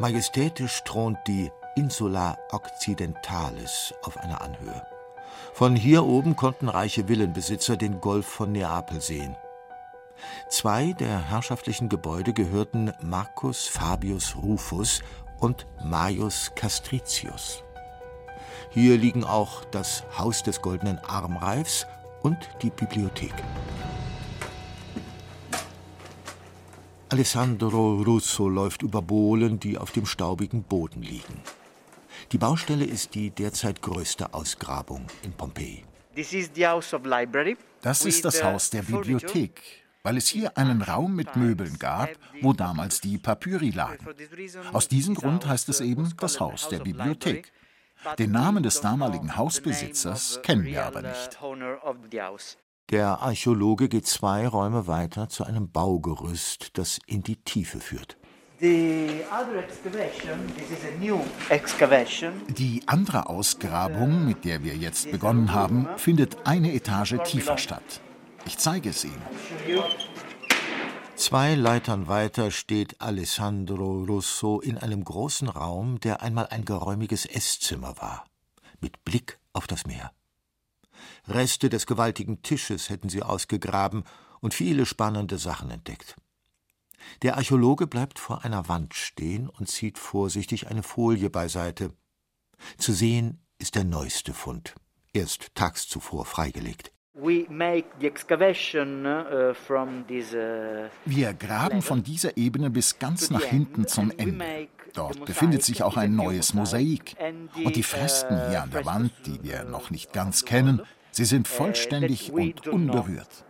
Majestätisch 0.00 0.82
thront 0.84 1.18
die 1.26 1.50
Insula 1.76 2.36
Occidentalis 2.50 3.94
auf 4.02 4.16
einer 4.16 4.40
Anhöhe. 4.40 4.86
Von 5.52 5.76
hier 5.76 6.04
oben 6.04 6.36
konnten 6.36 6.68
reiche 6.68 7.08
Villenbesitzer 7.08 7.76
den 7.76 8.00
Golf 8.00 8.26
von 8.26 8.52
Neapel 8.52 9.00
sehen. 9.00 9.36
Zwei 10.48 10.92
der 10.92 11.30
herrschaftlichen 11.30 11.88
Gebäude 11.88 12.32
gehörten 12.32 12.92
Marcus 13.02 13.66
Fabius 13.66 14.36
Rufus 14.36 15.00
und 15.38 15.66
Maius 15.84 16.52
Castricius. 16.54 17.62
Hier 18.70 18.98
liegen 18.98 19.24
auch 19.24 19.64
das 19.66 20.04
Haus 20.18 20.42
des 20.42 20.60
goldenen 20.60 20.98
Armreifs 20.98 21.86
und 22.22 22.36
die 22.62 22.70
Bibliothek. 22.70 23.34
Alessandro 27.10 28.02
Russo 28.02 28.48
läuft 28.48 28.82
über 28.82 29.00
Bohlen, 29.00 29.58
die 29.58 29.78
auf 29.78 29.92
dem 29.92 30.04
staubigen 30.04 30.62
Boden 30.62 31.02
liegen. 31.02 31.40
Die 32.32 32.38
Baustelle 32.38 32.84
ist 32.84 33.14
die 33.14 33.30
derzeit 33.30 33.80
größte 33.80 34.34
Ausgrabung 34.34 35.06
in 35.22 35.32
Pompeji. 35.32 35.84
Das 37.80 38.04
ist 38.04 38.24
das 38.24 38.42
Haus 38.42 38.70
der 38.70 38.82
Bibliothek, 38.82 39.62
weil 40.02 40.16
es 40.16 40.28
hier 40.28 40.56
einen 40.56 40.82
Raum 40.82 41.14
mit 41.14 41.36
Möbeln 41.36 41.78
gab, 41.78 42.10
wo 42.40 42.52
damals 42.52 43.00
die 43.00 43.18
Papyri 43.18 43.70
lagen. 43.70 44.06
Aus 44.72 44.88
diesem 44.88 45.14
Grund 45.14 45.46
heißt 45.46 45.68
es 45.68 45.80
eben 45.80 46.12
das 46.18 46.40
Haus 46.40 46.68
der 46.68 46.78
Bibliothek. 46.80 47.52
Den 48.18 48.30
Namen 48.30 48.62
des 48.62 48.80
damaligen 48.80 49.36
Hausbesitzers 49.36 50.40
kennen 50.42 50.64
wir 50.64 50.84
aber 50.84 51.02
nicht. 51.02 51.38
Der 52.90 53.20
Archäologe 53.20 53.88
geht 53.88 54.06
zwei 54.06 54.48
Räume 54.48 54.86
weiter 54.86 55.28
zu 55.28 55.44
einem 55.44 55.70
Baugerüst, 55.70 56.78
das 56.78 56.98
in 57.06 57.22
die 57.22 57.36
Tiefe 57.36 57.80
führt. 57.80 58.16
Die 62.48 62.82
andere 62.86 63.28
Ausgrabung, 63.28 64.24
mit 64.24 64.44
der 64.44 64.64
wir 64.64 64.74
jetzt 64.74 65.10
begonnen 65.12 65.52
haben, 65.52 65.86
findet 65.96 66.46
eine 66.46 66.72
Etage 66.72 67.16
tiefer 67.24 67.58
statt. 67.58 68.00
Ich 68.48 68.56
zeige 68.56 68.88
es 68.88 69.04
Ihnen. 69.04 69.20
Zwei 71.16 71.54
Leitern 71.54 72.08
weiter 72.08 72.50
steht 72.50 72.98
Alessandro 72.98 74.04
Russo 74.04 74.60
in 74.60 74.78
einem 74.78 75.04
großen 75.04 75.50
Raum, 75.50 76.00
der 76.00 76.22
einmal 76.22 76.46
ein 76.46 76.64
geräumiges 76.64 77.26
Esszimmer 77.26 77.98
war, 77.98 78.24
mit 78.80 79.04
Blick 79.04 79.38
auf 79.52 79.66
das 79.66 79.84
Meer. 79.86 80.12
Reste 81.26 81.68
des 81.68 81.86
gewaltigen 81.86 82.40
Tisches 82.40 82.88
hätten 82.88 83.10
sie 83.10 83.22
ausgegraben 83.22 84.04
und 84.40 84.54
viele 84.54 84.86
spannende 84.86 85.36
Sachen 85.36 85.70
entdeckt. 85.70 86.16
Der 87.20 87.36
Archäologe 87.36 87.86
bleibt 87.86 88.18
vor 88.18 88.46
einer 88.46 88.66
Wand 88.66 88.94
stehen 88.94 89.50
und 89.50 89.68
zieht 89.68 89.98
vorsichtig 89.98 90.68
eine 90.68 90.82
Folie 90.82 91.28
beiseite. 91.28 91.92
Zu 92.78 92.94
sehen 92.94 93.44
ist 93.58 93.74
der 93.74 93.84
neueste 93.84 94.32
Fund, 94.32 94.74
erst 95.12 95.54
tags 95.54 95.86
zuvor 95.86 96.24
freigelegt. 96.24 96.92
Uh, 97.20 97.26
uh, 97.26 97.46
Wir 101.04 101.34
graben 101.34 101.82
von 101.82 102.02
dieser 102.04 102.36
Ebene 102.36 102.70
bis 102.70 102.98
ganz 102.98 103.30
nach 103.30 103.42
hinten 103.42 103.88
zum 103.88 104.12
Ende. 104.16 104.68
Dort 104.94 105.24
befindet 105.24 105.64
sich 105.64 105.82
auch 105.82 105.96
ein 105.96 106.14
neues 106.14 106.54
Mosaik. 106.54 107.16
Und 107.64 107.74
die 107.74 107.82
Fresken 107.82 108.48
hier 108.48 108.62
an 108.62 108.70
der 108.70 108.86
Wand, 108.86 109.12
die 109.26 109.42
wir 109.42 109.64
noch 109.64 109.90
nicht 109.90 110.12
ganz 110.12 110.44
kennen, 110.44 110.82
Sie 111.10 111.24
sind 111.24 111.48
vollständig 111.48 112.32
und 112.32 112.68
unberührt. 112.68 113.44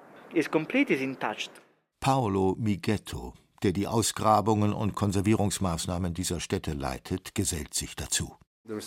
Paolo 2.01 2.57
Mighetto, 2.59 3.35
der 3.63 3.73
die 3.73 3.87
Ausgrabungen 3.87 4.73
und 4.73 4.95
Konservierungsmaßnahmen 4.95 6.15
dieser 6.15 6.41
Städte 6.41 6.73
leitet, 6.73 7.35
gesellt 7.35 7.75
sich 7.75 7.95
dazu. 7.97 8.35
Uh, 8.71 8.79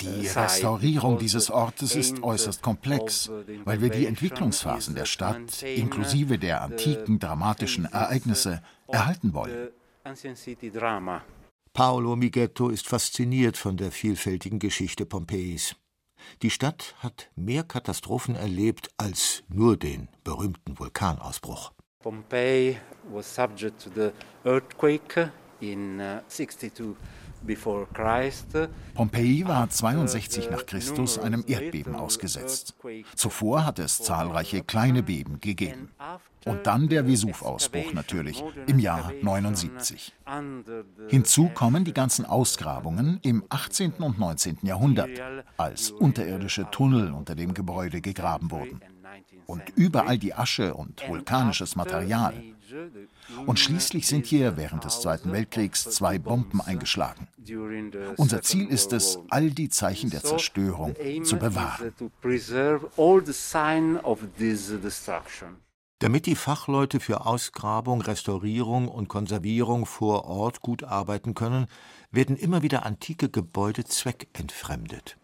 die 0.00 0.26
Restaurierung 0.26 1.18
dieses 1.18 1.50
Ortes 1.50 1.94
ist 1.94 2.22
äußerst 2.22 2.62
komplex, 2.62 3.30
weil 3.64 3.80
wir 3.80 3.90
die 3.90 4.06
Entwicklungsphasen 4.06 4.94
der 4.94 5.06
Stadt 5.06 5.62
inklusive 5.62 6.38
der 6.38 6.62
antiken 6.62 7.18
dramatischen 7.18 7.84
Ereignisse 7.86 8.62
erhalten 8.86 9.34
wollen. 9.34 9.68
Paolo 11.72 12.16
Mighetto 12.16 12.70
ist 12.70 12.88
fasziniert 12.88 13.56
von 13.56 13.76
der 13.76 13.92
vielfältigen 13.92 14.58
Geschichte 14.58 15.06
Pompejis. 15.06 15.76
Die 16.42 16.50
Stadt 16.50 16.94
hat 16.98 17.30
mehr 17.36 17.62
Katastrophen 17.62 18.34
erlebt 18.34 18.90
als 18.96 19.44
nur 19.48 19.76
den 19.76 20.08
berühmten 20.24 20.78
Vulkanausbruch. 20.78 21.72
Pompeii 22.02 22.78
was 23.10 23.26
subject 23.26 23.82
to 23.82 23.90
the 23.94 24.12
earthquake 24.44 25.30
in 25.60 26.00
62 26.28 26.80
uh, 26.80 26.94
Pompeji 28.94 29.46
war 29.46 29.70
62 29.70 30.50
nach 30.50 30.66
Christus 30.66 31.18
einem 31.18 31.44
Erdbeben 31.46 31.94
ausgesetzt. 31.94 32.74
Zuvor 33.14 33.64
hatte 33.64 33.82
es 33.82 33.98
zahlreiche 33.98 34.62
kleine 34.62 35.02
Beben 35.02 35.40
gegeben. 35.40 35.90
Und 36.44 36.66
dann 36.66 36.88
der 36.88 37.06
Vesuv-Ausbruch 37.06 37.92
natürlich 37.92 38.42
im 38.66 38.78
Jahr 38.78 39.12
79. 39.22 40.14
Hinzu 41.08 41.50
kommen 41.50 41.84
die 41.84 41.92
ganzen 41.92 42.24
Ausgrabungen 42.24 43.18
im 43.22 43.44
18. 43.48 43.92
und 43.94 44.18
19. 44.18 44.58
Jahrhundert, 44.62 45.10
als 45.56 45.90
unterirdische 45.90 46.70
Tunnel 46.70 47.12
unter 47.12 47.34
dem 47.34 47.54
Gebäude 47.54 48.00
gegraben 48.00 48.50
wurden. 48.50 48.80
Und 49.46 49.62
überall 49.76 50.18
die 50.18 50.34
Asche 50.34 50.74
und 50.74 51.06
vulkanisches 51.08 51.76
Material. 51.76 52.34
Und 53.46 53.58
schließlich 53.58 54.06
sind 54.06 54.26
hier 54.26 54.56
während 54.56 54.84
des 54.84 55.00
Zweiten 55.00 55.32
Weltkriegs 55.32 55.84
zwei 55.84 56.18
Bomben 56.18 56.60
eingeschlagen. 56.60 57.28
Unser 58.16 58.42
Ziel 58.42 58.68
ist 58.68 58.92
es, 58.92 59.18
all 59.28 59.50
die 59.50 59.68
Zeichen 59.68 60.10
der 60.10 60.22
Zerstörung 60.22 60.94
zu 61.24 61.36
bewahren. 61.36 61.92
Damit 66.00 66.26
die 66.26 66.36
Fachleute 66.36 67.00
für 67.00 67.26
Ausgrabung, 67.26 68.02
Restaurierung 68.02 68.86
und 68.86 69.08
Konservierung 69.08 69.84
vor 69.84 70.26
Ort 70.26 70.60
gut 70.60 70.84
arbeiten 70.84 71.34
können, 71.34 71.66
werden 72.12 72.36
immer 72.36 72.62
wieder 72.62 72.86
antike 72.86 73.28
Gebäude 73.28 73.84
zweckentfremdet. 73.84 75.16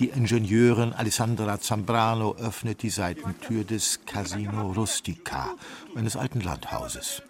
Die 0.00 0.08
Ingenieurin 0.08 0.94
Alessandra 0.94 1.60
Zambrano 1.60 2.34
öffnet 2.36 2.82
die 2.82 2.88
Seitentür 2.88 3.64
des 3.64 4.00
Casino 4.06 4.72
Rustica, 4.72 5.50
eines 5.94 6.16
alten 6.16 6.40
Landhauses. 6.40 7.22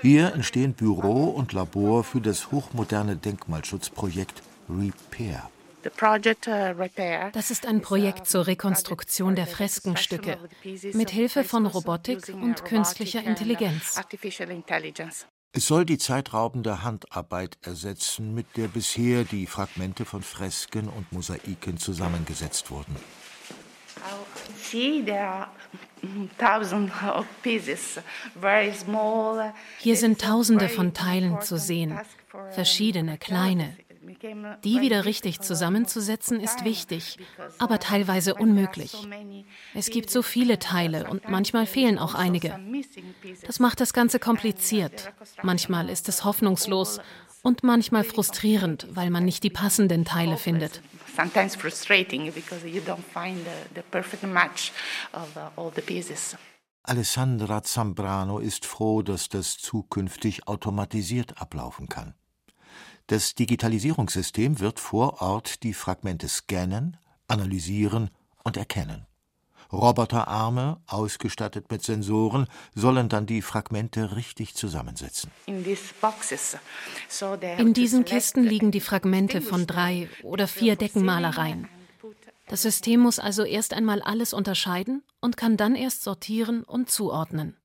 Hier 0.00 0.32
entstehen 0.32 0.74
Büro 0.74 1.24
und 1.24 1.52
Labor 1.52 2.04
für 2.04 2.20
das 2.20 2.52
hochmoderne 2.52 3.16
Denkmalschutzprojekt 3.16 4.42
Repair. 4.68 5.50
Uh, 5.84 7.30
das 7.32 7.50
ist 7.50 7.66
ein 7.66 7.82
Projekt 7.82 8.28
zur 8.28 8.46
Rekonstruktion 8.46 9.34
der 9.34 9.48
Freskenstücke 9.48 10.38
mit 10.92 11.10
Hilfe 11.10 11.42
von 11.42 11.66
Robotik 11.66 12.32
und 12.32 12.64
künstlicher 12.64 13.24
Intelligenz. 13.24 14.00
Es 15.56 15.68
soll 15.68 15.84
die 15.84 15.98
zeitraubende 15.98 16.82
Handarbeit 16.82 17.58
ersetzen, 17.62 18.34
mit 18.34 18.56
der 18.56 18.66
bisher 18.66 19.22
die 19.22 19.46
Fragmente 19.46 20.04
von 20.04 20.24
Fresken 20.24 20.88
und 20.88 21.12
Mosaiken 21.12 21.78
zusammengesetzt 21.78 22.72
wurden. 22.72 22.96
Hier 29.78 29.96
sind 29.96 30.20
Tausende 30.20 30.68
von 30.68 30.92
Teilen 30.92 31.40
zu 31.40 31.56
sehen, 31.56 32.00
verschiedene 32.50 33.16
kleine. 33.16 33.76
Die 34.64 34.80
wieder 34.80 35.04
richtig 35.04 35.40
zusammenzusetzen 35.40 36.40
ist 36.40 36.64
wichtig, 36.64 37.18
aber 37.58 37.78
teilweise 37.78 38.34
unmöglich. 38.34 38.94
Es 39.74 39.90
gibt 39.90 40.10
so 40.10 40.22
viele 40.22 40.58
Teile 40.58 41.08
und 41.08 41.28
manchmal 41.28 41.66
fehlen 41.66 41.98
auch 41.98 42.14
einige. 42.14 42.58
Das 43.46 43.60
macht 43.60 43.80
das 43.80 43.92
Ganze 43.92 44.18
kompliziert. 44.18 45.12
Manchmal 45.42 45.88
ist 45.88 46.08
es 46.08 46.24
hoffnungslos 46.24 47.00
und 47.42 47.62
manchmal 47.62 48.04
frustrierend, 48.04 48.88
weil 48.90 49.10
man 49.10 49.24
nicht 49.24 49.42
die 49.44 49.50
passenden 49.50 50.04
Teile 50.04 50.36
findet. 50.36 50.80
Sometimes 51.14 51.54
frustrating 51.54 52.32
because 52.32 52.66
you 52.66 52.80
don't 52.80 53.04
find 53.12 53.38
the 53.74 53.82
perfect 53.92 54.24
match 54.24 54.72
of 55.12 55.36
uh, 55.36 55.60
all 55.60 55.70
the 55.72 55.80
pieces. 55.80 56.36
Alessandra 56.82 57.62
Zambrano 57.62 58.40
ist 58.40 58.66
froh, 58.66 59.02
dass 59.02 59.28
das 59.28 59.56
zukünftig 59.56 60.46
automatisiert 60.48 61.40
ablaufen 61.40 61.88
kann. 61.88 62.14
Das 63.06 63.34
Digitalisierungssystem 63.34 64.60
wird 64.60 64.80
vor 64.80 65.20
Ort 65.20 65.62
die 65.62 65.74
Fragmente 65.74 66.26
scannen, 66.28 66.96
analysieren 67.28 68.10
und 68.44 68.56
erkennen. 68.56 69.06
Roboterarme, 69.72 70.80
ausgestattet 70.86 71.70
mit 71.70 71.82
Sensoren, 71.82 72.46
sollen 72.74 73.08
dann 73.08 73.26
die 73.26 73.42
Fragmente 73.42 74.16
richtig 74.16 74.54
zusammensetzen. 74.54 75.30
In 75.46 75.64
diesen 77.74 78.04
Kisten 78.04 78.44
liegen 78.44 78.70
die 78.70 78.80
Fragmente 78.80 79.42
von 79.42 79.66
drei 79.66 80.08
oder 80.22 80.46
vier 80.48 80.76
Deckenmalereien. 80.76 81.68
Das 82.46 82.62
System 82.62 83.00
muss 83.00 83.18
also 83.18 83.42
erst 83.44 83.74
einmal 83.74 84.00
alles 84.02 84.32
unterscheiden 84.32 85.02
und 85.20 85.36
kann 85.36 85.56
dann 85.56 85.74
erst 85.74 86.04
sortieren 86.04 86.62
und 86.62 86.90
zuordnen. 86.90 87.56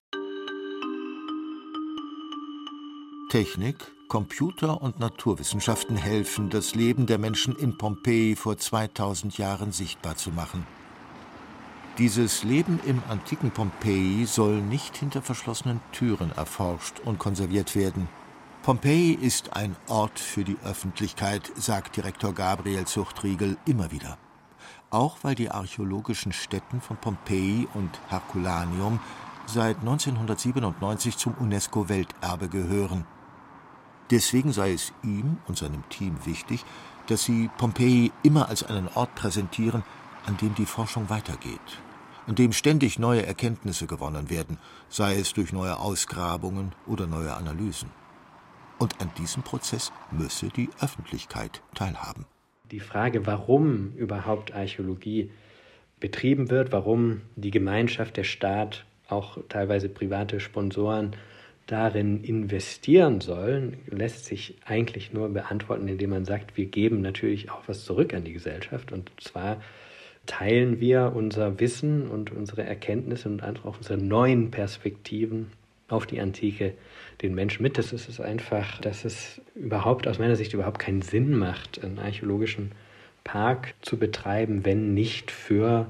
Technik, 3.30 3.92
Computer 4.10 4.82
und 4.82 5.00
Naturwissenschaften 5.00 5.96
helfen, 5.96 6.50
das 6.50 6.74
Leben 6.74 7.06
der 7.06 7.20
Menschen 7.20 7.56
in 7.56 7.78
Pompeji 7.78 8.36
vor 8.36 8.58
2000 8.58 9.38
Jahren 9.38 9.72
sichtbar 9.72 10.18
zu 10.18 10.32
machen. 10.32 10.66
Dieses 12.00 12.44
Leben 12.44 12.80
im 12.88 13.04
antiken 13.08 13.52
Pompeji 13.52 14.26
soll 14.26 14.62
nicht 14.62 14.98
hinter 14.98 15.22
verschlossenen 15.22 15.80
Türen 15.92 16.32
erforscht 16.32 17.00
und 17.06 17.20
konserviert 17.20 17.76
werden. 17.76 18.10
Pompeji 18.64 19.14
ist 19.14 19.56
ein 19.56 19.76
Ort 19.88 20.20
für 20.20 20.44
die 20.44 20.58
Öffentlichkeit, 20.64 21.52
sagt 21.56 21.96
Direktor 21.96 22.34
Gabriel 22.34 22.86
Zuchtriegel 22.86 23.58
immer 23.68 23.92
wieder. 23.92 24.18
Auch 24.90 25.18
weil 25.22 25.36
die 25.36 25.52
archäologischen 25.52 26.34
Stätten 26.34 26.82
von 26.82 26.98
Pompeji 26.98 27.68
und 27.76 27.92
Herculaneum 28.08 29.00
seit 29.46 29.78
1997 29.82 31.16
zum 31.16 31.36
UNESCO-Welterbe 31.36 32.50
gehören. 32.50 33.06
Deswegen 34.12 34.52
sei 34.52 34.74
es 34.74 34.92
ihm 35.04 35.38
und 35.48 35.58
seinem 35.58 35.88
Team 35.90 36.18
wichtig, 36.26 36.66
dass 37.08 37.24
sie 37.24 37.50
Pompeji 37.58 38.12
immer 38.24 38.50
als 38.50 38.64
einen 38.64 38.88
Ort 38.96 39.14
präsentieren, 39.16 39.84
an 40.26 40.38
dem 40.38 40.56
die 40.56 40.66
Forschung 40.66 41.10
weitergeht, 41.10 41.60
an 42.28 42.36
dem 42.36 42.52
ständig 42.52 43.00
neue 43.00 43.26
Erkenntnisse 43.26 43.88
gewonnen 43.88 44.30
werden, 44.30 44.58
sei 44.90 45.16
es 45.16 45.34
durch 45.34 45.54
neue 45.54 45.80
Ausgrabungen 45.80 46.74
oder 46.88 47.08
neue 47.08 47.34
Analysen. 47.34 47.90
Und 48.78 49.02
an 49.02 49.12
diesem 49.18 49.44
Prozess 49.44 49.92
müsse 50.12 50.48
die 50.50 50.70
Öffentlichkeit 50.80 51.62
teilhaben. 51.76 52.26
Die 52.72 52.80
Frage, 52.80 53.26
warum 53.26 53.94
überhaupt 53.94 54.54
Archäologie 54.54 55.32
betrieben 56.00 56.50
wird, 56.50 56.72
warum 56.72 57.22
die 57.36 57.52
Gemeinschaft, 57.52 58.18
der 58.18 58.24
Staat, 58.24 58.86
auch 59.08 59.40
teilweise 59.50 59.90
private 59.90 60.40
Sponsoren 60.40 61.16
darin 61.72 62.24
investieren 62.24 63.22
sollen, 63.22 63.78
lässt 63.88 64.26
sich 64.26 64.56
eigentlich 64.66 65.14
nur 65.14 65.30
beantworten, 65.30 65.88
indem 65.88 66.10
man 66.10 66.26
sagt, 66.26 66.58
wir 66.58 66.66
geben 66.66 67.02
natürlich 67.02 67.52
auch 67.52 67.62
was 67.68 67.86
zurück 67.86 68.14
an 68.14 68.24
die 68.24 68.34
Gesellschaft. 68.34 68.92
Und 68.92 69.12
zwar 69.22 69.62
teilen 70.26 70.80
wir 70.80 71.14
unser 71.16 71.60
Wissen 71.60 72.08
und 72.08 72.32
unsere 72.32 72.64
Erkenntnisse 72.64 73.30
und 73.30 73.44
auch 73.44 73.78
unsere 73.78 74.00
neuen 74.00 74.50
Perspektiven 74.50 75.52
auf 75.90 76.08
die 76.08 76.20
Antike 76.20 76.74
den 77.22 77.36
Menschen 77.36 77.62
mit. 77.62 77.78
Das 77.78 77.94
ist 77.94 78.10
es 78.10 78.20
einfach, 78.20 78.80
dass 78.82 79.06
es 79.06 79.40
überhaupt 79.54 80.08
aus 80.08 80.18
meiner 80.18 80.36
Sicht 80.36 80.54
überhaupt 80.54 80.80
keinen 80.80 81.04
Sinn 81.04 81.38
macht, 81.38 81.84
einen 81.84 82.00
archäologischen 82.00 82.72
Park 83.24 83.76
zu 83.82 83.98
betreiben, 83.98 84.66
wenn 84.66 84.96
nicht 84.96 85.30
für 85.30 85.88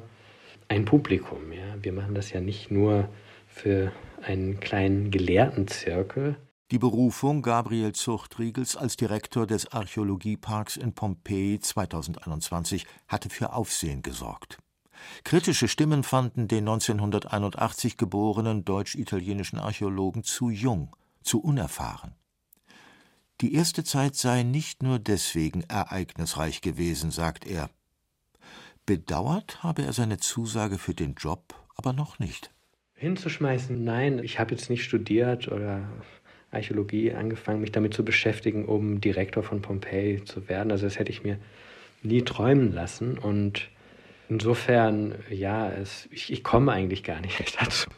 ein 0.68 0.84
Publikum. 0.84 1.54
Ja? 1.54 1.76
Wir 1.82 1.94
machen 1.94 2.16
das 2.16 2.32
ja 2.32 2.42
nicht 2.42 2.70
nur 2.70 3.08
für 3.48 3.92
einen 4.24 4.60
kleinen 4.60 5.12
Gelehrtenzirkel. 5.12 6.38
Die 6.72 6.80
Berufung 6.80 7.42
Gabriel 7.42 7.94
Zuchtriegels 7.94 8.76
als 8.76 8.96
Direktor 8.96 9.48
des 9.48 9.72
Archäologieparks 9.72 10.78
in 10.78 10.94
Pompeji 10.94 11.60
2021 11.60 12.86
hatte 13.08 13.30
für 13.30 13.54
Aufsehen 13.54 14.04
gesorgt. 14.04 14.60
Kritische 15.24 15.68
Stimmen 15.68 16.04
fanden 16.04 16.48
den 16.48 16.68
1981 16.68 17.98
geborenen 17.98 18.66
deutsch-italienischen 18.66 19.58
Archäologen 19.58 20.24
zu 20.24 20.50
jung, 20.50 20.96
zu 21.24 21.42
unerfahren. 21.42 22.14
Die 23.42 23.54
erste 23.54 23.84
Zeit 23.84 24.16
sei 24.16 24.44
nicht 24.44 24.84
nur 24.84 25.00
deswegen 25.00 25.64
ereignisreich 25.64 26.62
gewesen, 26.62 27.10
sagt 27.10 27.48
er. 27.48 27.70
Bedauert 28.86 29.64
habe 29.64 29.84
er 29.84 29.94
seine 29.94 30.18
Zusage 30.18 30.78
für 30.78 30.94
den 30.94 31.16
Job 31.16 31.56
aber 31.80 31.94
noch 31.94 32.20
nicht. 32.20 32.52
Hinzuschmeißen, 33.00 33.84
nein, 33.84 34.20
ich 34.24 34.40
habe 34.40 34.52
jetzt 34.52 34.70
nicht 34.70 34.84
studiert 34.84 35.48
oder 35.48 35.88
Archäologie 36.52 37.14
angefangen, 37.14 37.62
mich 37.62 37.72
damit 37.72 37.94
zu 37.94 38.04
beschäftigen, 38.04 38.66
um 38.66 39.00
Direktor 39.00 39.44
von 39.44 39.62
Pompeji 39.62 40.24
zu 40.26 40.50
werden. 40.50 40.72
Also 40.72 40.86
das 40.86 41.00
hätte 41.00 41.12
ich 41.12 41.24
mir 41.24 41.38
nie 42.04 42.24
träumen 42.24 42.74
lassen. 42.74 43.18
Und 43.18 43.70
insofern, 44.28 45.16
ja, 45.30 45.70
es, 45.72 46.10
ich, 46.12 46.32
ich 46.32 46.44
komme 46.44 46.72
eigentlich 46.72 47.04
gar 47.04 47.22
nicht 47.22 47.56
dazu, 47.62 47.90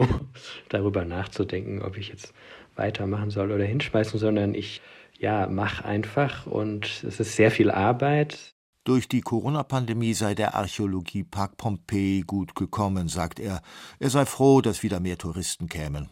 darüber 0.69 1.05
nachzudenken, 1.05 1.81
ob 1.81 1.97
ich 1.97 2.09
jetzt 2.09 2.33
weitermachen 2.75 3.31
soll 3.31 3.51
oder 3.51 3.65
hinschmeißen, 3.65 4.19
sondern 4.19 4.53
ich 4.53 4.81
ja, 5.19 5.47
mach 5.47 5.83
einfach 5.83 6.47
und 6.47 7.03
es 7.03 7.19
ist 7.19 7.35
sehr 7.35 7.51
viel 7.51 7.69
Arbeit. 7.69 8.55
Durch 8.83 9.07
die 9.07 9.21
Corona-Pandemie 9.21 10.15
sei 10.15 10.33
der 10.33 10.55
Archäologiepark 10.55 11.55
Pompeji 11.55 12.21
gut 12.21 12.55
gekommen, 12.55 13.09
sagt 13.09 13.39
er. 13.39 13.61
Er 13.99 14.09
sei 14.09 14.25
froh, 14.25 14.61
dass 14.61 14.81
wieder 14.81 14.99
mehr 14.99 15.19
Touristen 15.19 15.69
kämen. 15.69 16.09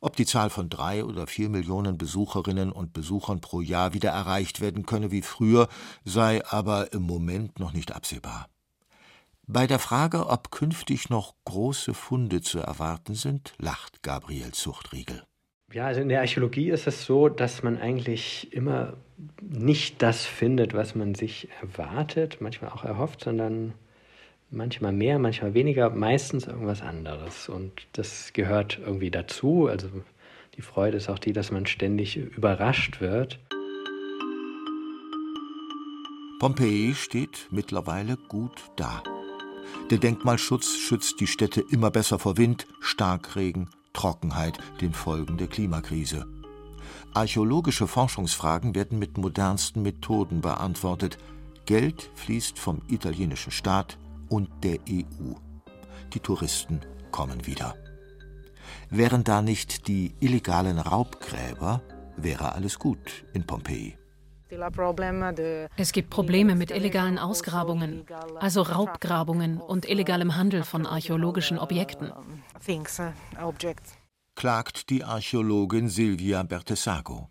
Ob 0.00 0.14
die 0.16 0.24
Zahl 0.24 0.48
von 0.48 0.68
drei 0.68 1.04
oder 1.04 1.26
vier 1.26 1.48
Millionen 1.48 1.98
Besucherinnen 1.98 2.70
und 2.70 2.92
Besuchern 2.92 3.40
pro 3.40 3.60
Jahr 3.60 3.92
wieder 3.92 4.10
erreicht 4.10 4.60
werden 4.60 4.86
könne 4.86 5.10
wie 5.10 5.22
früher, 5.22 5.68
sei 6.04 6.46
aber 6.46 6.92
im 6.92 7.02
Moment 7.02 7.58
noch 7.58 7.72
nicht 7.72 7.92
absehbar. 7.92 8.48
Bei 9.48 9.66
der 9.66 9.80
Frage, 9.80 10.28
ob 10.28 10.50
künftig 10.50 11.10
noch 11.10 11.34
große 11.44 11.92
Funde 11.92 12.40
zu 12.40 12.58
erwarten 12.60 13.14
sind, 13.14 13.54
lacht 13.58 14.02
Gabriel 14.02 14.52
Zuchtriegel. 14.52 15.24
Ja, 15.72 15.86
also 15.86 16.00
in 16.00 16.08
der 16.08 16.20
Archäologie 16.20 16.70
ist 16.70 16.86
es 16.86 17.04
so, 17.04 17.28
dass 17.28 17.62
man 17.62 17.78
eigentlich 17.78 18.52
immer 18.52 18.94
nicht 19.40 20.00
das 20.00 20.24
findet, 20.24 20.74
was 20.74 20.94
man 20.94 21.14
sich 21.14 21.48
erwartet, 21.60 22.38
manchmal 22.40 22.70
auch 22.70 22.84
erhofft, 22.84 23.24
sondern 23.24 23.74
manchmal 24.50 24.92
mehr, 24.92 25.18
manchmal 25.18 25.54
weniger, 25.54 25.90
meistens 25.90 26.46
irgendwas 26.46 26.82
anderes. 26.82 27.48
Und 27.48 27.88
das 27.92 28.32
gehört 28.32 28.78
irgendwie 28.78 29.10
dazu. 29.10 29.66
Also 29.66 29.88
die 30.54 30.62
Freude 30.62 30.98
ist 30.98 31.08
auch 31.08 31.18
die, 31.18 31.32
dass 31.32 31.50
man 31.50 31.66
ständig 31.66 32.16
überrascht 32.16 33.00
wird. 33.00 33.40
Pompeji 36.38 36.94
steht 36.94 37.48
mittlerweile 37.50 38.16
gut 38.16 38.70
da. 38.76 39.02
Der 39.90 39.98
Denkmalschutz 39.98 40.76
schützt 40.76 41.20
die 41.20 41.26
Städte 41.26 41.64
immer 41.72 41.90
besser 41.90 42.18
vor 42.18 42.36
Wind, 42.36 42.66
Starkregen, 42.80 43.70
Trockenheit, 43.96 44.58
den 44.80 44.92
Folgen 44.92 45.38
der 45.38 45.48
Klimakrise. 45.48 46.26
Archäologische 47.14 47.88
Forschungsfragen 47.88 48.74
werden 48.74 48.98
mit 48.98 49.16
modernsten 49.16 49.82
Methoden 49.82 50.42
beantwortet. 50.42 51.16
Geld 51.64 52.10
fließt 52.14 52.58
vom 52.58 52.82
italienischen 52.88 53.50
Staat 53.50 53.98
und 54.28 54.50
der 54.62 54.78
EU. 54.88 55.32
Die 56.12 56.20
Touristen 56.20 56.82
kommen 57.10 57.46
wieder. 57.46 57.74
Wären 58.90 59.24
da 59.24 59.40
nicht 59.40 59.88
die 59.88 60.14
illegalen 60.20 60.78
Raubgräber, 60.78 61.80
wäre 62.16 62.52
alles 62.52 62.78
gut 62.78 63.24
in 63.32 63.46
Pompeji. 63.46 63.96
Es 65.76 65.92
gibt 65.92 66.10
Probleme 66.10 66.54
mit 66.54 66.70
illegalen 66.70 67.18
Ausgrabungen, 67.18 68.04
also 68.38 68.62
Raubgrabungen 68.62 69.58
und 69.58 69.88
illegalem 69.88 70.36
Handel 70.36 70.62
von 70.62 70.86
archäologischen 70.86 71.58
Objekten. 71.58 72.12
Klagt 74.36 74.90
die 74.90 75.02
Archäologin 75.02 75.88
Silvia 75.88 76.42
Bertesago. 76.42 77.28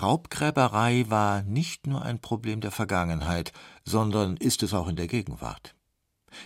Raubgräberei 0.00 1.04
war 1.08 1.42
nicht 1.42 1.86
nur 1.86 2.02
ein 2.02 2.20
Problem 2.20 2.60
der 2.60 2.72
Vergangenheit, 2.72 3.52
sondern 3.84 4.36
ist 4.36 4.62
es 4.62 4.74
auch 4.74 4.88
in 4.88 4.96
der 4.96 5.06
Gegenwart. 5.06 5.74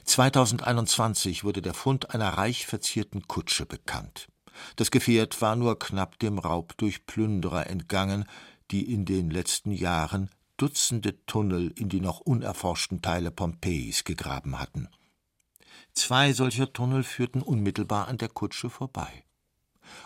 2021 0.05 1.45
wurde 1.45 1.63
der 1.63 1.75
Fund 1.75 2.15
einer 2.15 2.31
reich 2.31 2.67
verzierten 2.67 3.27
Kutsche 3.27 3.67
bekannt. 3.67 4.29
Das 4.77 4.91
Gefährt 4.91 5.41
war 5.43 5.57
nur 5.57 5.79
knapp 5.79 6.19
dem 6.19 6.39
Raub 6.39 6.77
durch 6.77 7.07
Plünderer 7.07 7.69
entgangen, 7.69 8.25
die 8.71 8.93
in 8.93 9.05
den 9.05 9.31
letzten 9.31 9.73
Jahren 9.73 10.31
Dutzende 10.57 11.25
Tunnel 11.27 11.73
in 11.77 11.91
die 11.91 12.01
noch 12.01 12.21
unerforschten 12.21 13.03
Teile 13.03 13.31
Pompeis 13.31 14.05
gegraben 14.05 14.59
hatten. 14.59 14.89
Zwei 15.93 16.33
solcher 16.33 16.73
Tunnel 16.73 17.03
führten 17.03 17.43
unmittelbar 17.43 18.09
an 18.09 18.17
der 18.17 18.29
Kutsche 18.29 18.71
vorbei. 18.71 19.25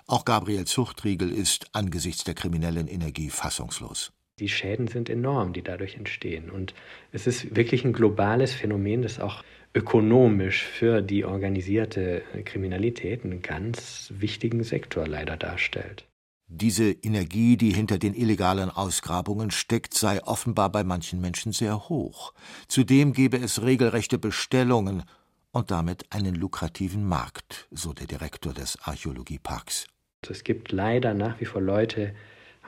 Auch 0.06 0.24
Gabriel 0.24 0.64
Zuchtriegel 0.64 1.30
ist 1.30 1.74
angesichts 1.74 2.24
der 2.24 2.34
kriminellen 2.34 2.88
Energie 2.88 3.30
fassungslos. 3.30 4.12
Die 4.40 4.48
Schäden 4.48 4.88
sind 4.88 5.10
enorm, 5.10 5.52
die 5.52 5.62
dadurch 5.62 5.96
entstehen. 5.96 6.50
Und 6.50 6.74
es 7.12 7.26
ist 7.26 7.54
wirklich 7.54 7.84
ein 7.84 7.92
globales 7.92 8.54
Phänomen, 8.54 9.02
das 9.02 9.20
auch 9.20 9.44
ökonomisch 9.74 10.62
für 10.64 11.02
die 11.02 11.24
organisierte 11.24 12.22
Kriminalität 12.44 13.24
einen 13.24 13.42
ganz 13.42 14.12
wichtigen 14.16 14.64
Sektor 14.64 15.06
leider 15.06 15.36
darstellt. 15.36 16.06
Diese 16.52 16.90
Energie, 16.90 17.56
die 17.56 17.72
hinter 17.72 17.96
den 17.96 18.12
illegalen 18.12 18.70
Ausgrabungen 18.70 19.52
steckt, 19.52 19.94
sei 19.94 20.20
offenbar 20.24 20.68
bei 20.72 20.82
manchen 20.82 21.20
Menschen 21.20 21.52
sehr 21.52 21.88
hoch. 21.88 22.34
Zudem 22.66 23.12
gebe 23.12 23.36
es 23.36 23.62
regelrechte 23.62 24.18
Bestellungen 24.18 25.04
und 25.52 25.70
damit 25.70 26.06
einen 26.10 26.34
lukrativen 26.34 27.04
Markt, 27.04 27.68
so 27.70 27.92
der 27.92 28.08
Direktor 28.08 28.52
des 28.52 28.76
Archäologieparks. 28.82 29.86
Es 30.28 30.42
gibt 30.42 30.72
leider 30.72 31.14
nach 31.14 31.38
wie 31.38 31.44
vor 31.44 31.62
Leute, 31.62 32.16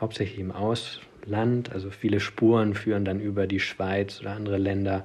hauptsächlich 0.01 0.39
im 0.39 0.53
Ausland, 0.53 1.73
also 1.73 1.91
viele 1.91 2.21
Spuren 2.21 2.75
führen 2.75 3.05
dann 3.05 3.19
über 3.19 3.49
die 3.49 3.61
Schweiz 3.61 4.21
oder 4.21 4.31
andere 4.31 4.59
Länder 4.59 5.05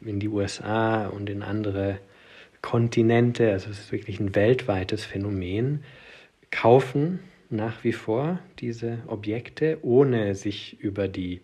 in 0.00 0.18
die 0.18 0.28
USA 0.28 1.06
und 1.06 1.30
in 1.30 1.44
andere 1.44 2.00
Kontinente, 2.62 3.52
also 3.52 3.70
es 3.70 3.78
ist 3.78 3.92
wirklich 3.92 4.18
ein 4.18 4.34
weltweites 4.34 5.04
Phänomen, 5.04 5.84
kaufen 6.50 7.20
nach 7.50 7.84
wie 7.84 7.92
vor 7.92 8.38
diese 8.58 8.98
Objekte, 9.06 9.78
ohne 9.82 10.34
sich 10.34 10.78
über 10.80 11.08
die 11.08 11.40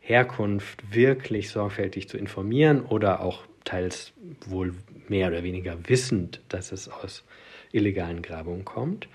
Herkunft 0.00 0.94
wirklich 0.94 1.50
sorgfältig 1.50 2.08
zu 2.08 2.16
informieren 2.16 2.82
oder 2.82 3.20
auch 3.20 3.44
teils 3.64 4.12
wohl 4.46 4.74
mehr 5.08 5.28
oder 5.28 5.42
weniger 5.42 5.76
wissend, 5.88 6.40
dass 6.48 6.72
es 6.72 6.88
aus 6.88 7.24
illegalen 7.72 8.22
Grabungen 8.22 8.64
kommt. 8.64 9.08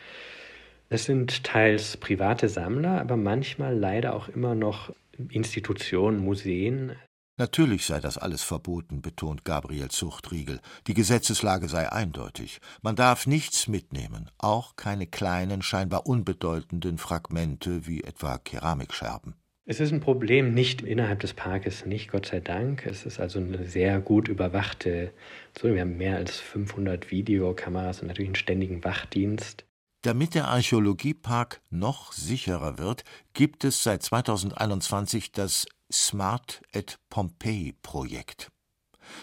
Es 0.89 1.05
sind 1.05 1.43
teils 1.43 1.97
private 1.97 2.49
Sammler, 2.49 3.01
aber 3.01 3.17
manchmal 3.17 3.75
leider 3.75 4.15
auch 4.15 4.29
immer 4.29 4.53
noch 4.53 4.93
Institutionen, 5.29 6.19
Museen, 6.19 6.91
Natürlich 7.37 7.87
sei 7.87 7.99
das 7.99 8.19
alles 8.19 8.43
verboten, 8.43 9.01
betont 9.01 9.43
Gabriel 9.43 9.89
Zuchtriegel. 9.89 10.59
Die 10.85 10.93
Gesetzeslage 10.93 11.67
sei 11.67 11.91
eindeutig. 11.91 12.61
Man 12.83 12.95
darf 12.95 13.25
nichts 13.25 13.67
mitnehmen, 13.67 14.29
auch 14.37 14.75
keine 14.75 15.07
kleinen, 15.07 15.63
scheinbar 15.63 16.05
unbedeutenden 16.05 16.99
Fragmente 16.99 17.87
wie 17.87 18.03
etwa 18.03 18.37
Keramikscherben. 18.37 19.33
Es 19.65 19.79
ist 19.79 19.91
ein 19.91 20.01
Problem 20.01 20.53
nicht 20.53 20.81
innerhalb 20.81 21.21
des 21.21 21.33
Parkes, 21.33 21.85
nicht 21.87 22.11
Gott 22.11 22.27
sei 22.27 22.39
Dank. 22.39 22.85
Es 22.85 23.05
ist 23.05 23.19
also 23.19 23.39
eine 23.39 23.65
sehr 23.65 23.99
gut 23.99 24.27
überwachte. 24.27 25.11
Wir 25.59 25.81
haben 25.81 25.97
mehr 25.97 26.17
als 26.17 26.37
500 26.37 27.09
Videokameras 27.09 28.01
und 28.01 28.09
natürlich 28.09 28.29
einen 28.29 28.35
ständigen 28.35 28.83
Wachdienst. 28.83 29.65
Damit 30.03 30.35
der 30.35 30.49
Archäologiepark 30.49 31.61
noch 31.69 32.11
sicherer 32.11 32.77
wird, 32.77 33.05
gibt 33.33 33.63
es 33.63 33.83
seit 33.83 34.03
2021 34.03 35.31
das 35.31 35.65
Smart 35.93 36.63
at 36.73 36.97
Pompeii 37.11 37.73
Projekt. 37.83 38.51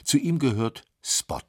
Zu 0.04 0.18
ihm 0.18 0.38
gehört 0.38 0.84
Spot, 1.02 1.40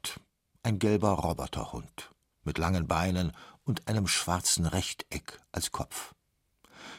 ein 0.64 0.80
gelber 0.80 1.10
Roboterhund 1.10 2.10
mit 2.42 2.58
langen 2.58 2.88
Beinen 2.88 3.30
und 3.62 3.86
einem 3.86 4.08
schwarzen 4.08 4.66
Rechteck 4.66 5.40
als 5.52 5.70
Kopf. 5.70 6.12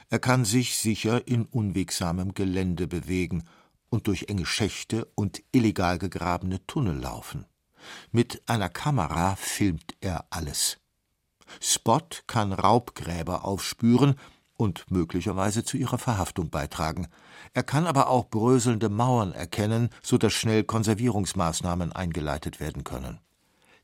Er 0.09 0.19
kann 0.19 0.45
sich 0.45 0.77
sicher 0.77 1.27
in 1.27 1.43
unwegsamem 1.45 2.33
Gelände 2.33 2.88
bewegen 2.88 3.43
und 3.89 4.07
durch 4.07 4.29
enge 4.29 4.45
Schächte 4.45 5.05
und 5.15 5.43
illegal 5.51 5.99
gegrabene 5.99 6.65
Tunnel 6.65 6.97
laufen. 6.97 7.45
Mit 8.13 8.41
einer 8.47 8.69
Kamera 8.69 9.36
filmt 9.36 9.95
er 9.99 10.25
alles. 10.29 10.77
Spot 11.59 12.07
kann 12.25 12.53
Raubgräber 12.53 13.43
aufspüren 13.43 14.15
und 14.55 14.89
möglicherweise 14.89 15.65
zu 15.65 15.75
ihrer 15.75 15.97
Verhaftung 15.97 16.49
beitragen. 16.49 17.09
Er 17.53 17.63
kann 17.63 17.86
aber 17.86 18.10
auch 18.10 18.29
bröselnde 18.29 18.89
Mauern 18.89 19.34
erkennen, 19.34 19.89
so 20.01 20.17
dass 20.17 20.34
schnell 20.34 20.63
Konservierungsmaßnahmen 20.63 21.91
eingeleitet 21.91 22.60
werden 22.60 22.84
können. 22.84 23.19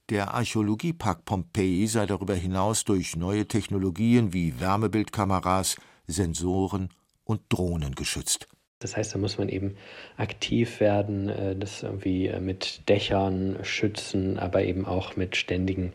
Der 0.09 0.33
Archäologiepark 0.33 1.25
Pompeji 1.25 1.85
sei 1.85 2.07
darüber 2.07 2.33
hinaus 2.33 2.83
durch 2.83 3.15
neue 3.15 3.47
Technologien 3.47 4.33
wie 4.33 4.59
Wärmebildkameras, 4.59 5.75
Sensoren 6.07 6.89
und 7.23 7.41
Drohnen 7.49 7.93
geschützt. 7.93 8.47
Das 8.79 8.95
heißt, 8.95 9.13
da 9.13 9.19
muss 9.19 9.37
man 9.37 9.49
eben 9.49 9.75
aktiv 10.17 10.79
werden, 10.79 11.29
äh, 11.29 11.55
das 11.55 11.83
irgendwie 11.83 12.27
äh, 12.27 12.39
mit 12.39 12.87
Dächern 12.89 13.57
schützen, 13.61 14.39
aber 14.39 14.63
eben 14.63 14.85
auch 14.85 15.15
mit 15.15 15.35
ständigen 15.35 15.93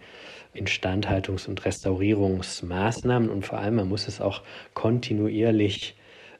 Instandhaltungs- 0.54 1.48
und 1.48 1.64
Restaurierungsmaßnahmen 1.64 3.30
und 3.30 3.44
vor 3.44 3.58
allem 3.58 3.76
man 3.76 3.88
muss 3.88 4.06
es 4.06 4.20
auch 4.20 4.42
kontinuierlich 4.74 5.96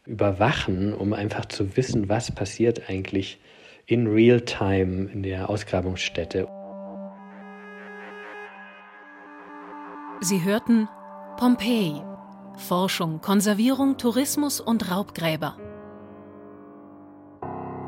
überwachen, 0.07 0.95
um 0.95 1.13
einfach 1.13 1.47
zu 1.47 1.77
wissen, 1.77 2.09
was 2.09 2.33
passiert 2.33 2.89
eigentlich 2.89 3.41
in 3.87 4.07
Real-Time 4.07 5.11
in 5.11 5.23
der 5.23 5.49
Ausgrabungsstätte. 5.49 6.49
Sie 10.21 10.43
hörten 10.43 10.89
Pompeji. 11.37 12.03
Forschung, 12.57 13.21
Konservierung, 13.21 13.99
Tourismus 13.99 14.61
und 14.61 14.91
Raubgräber. 14.91 15.57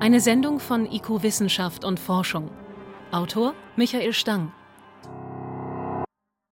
Eine 0.00 0.20
Sendung 0.20 0.59
von 0.59 0.90
IQ 0.90 1.22
Wissenschaft 1.22 1.85
und 1.85 2.00
Forschung. 2.00 2.50
Autor 3.12 3.55
Michael 3.76 4.12
Stang. 4.12 4.52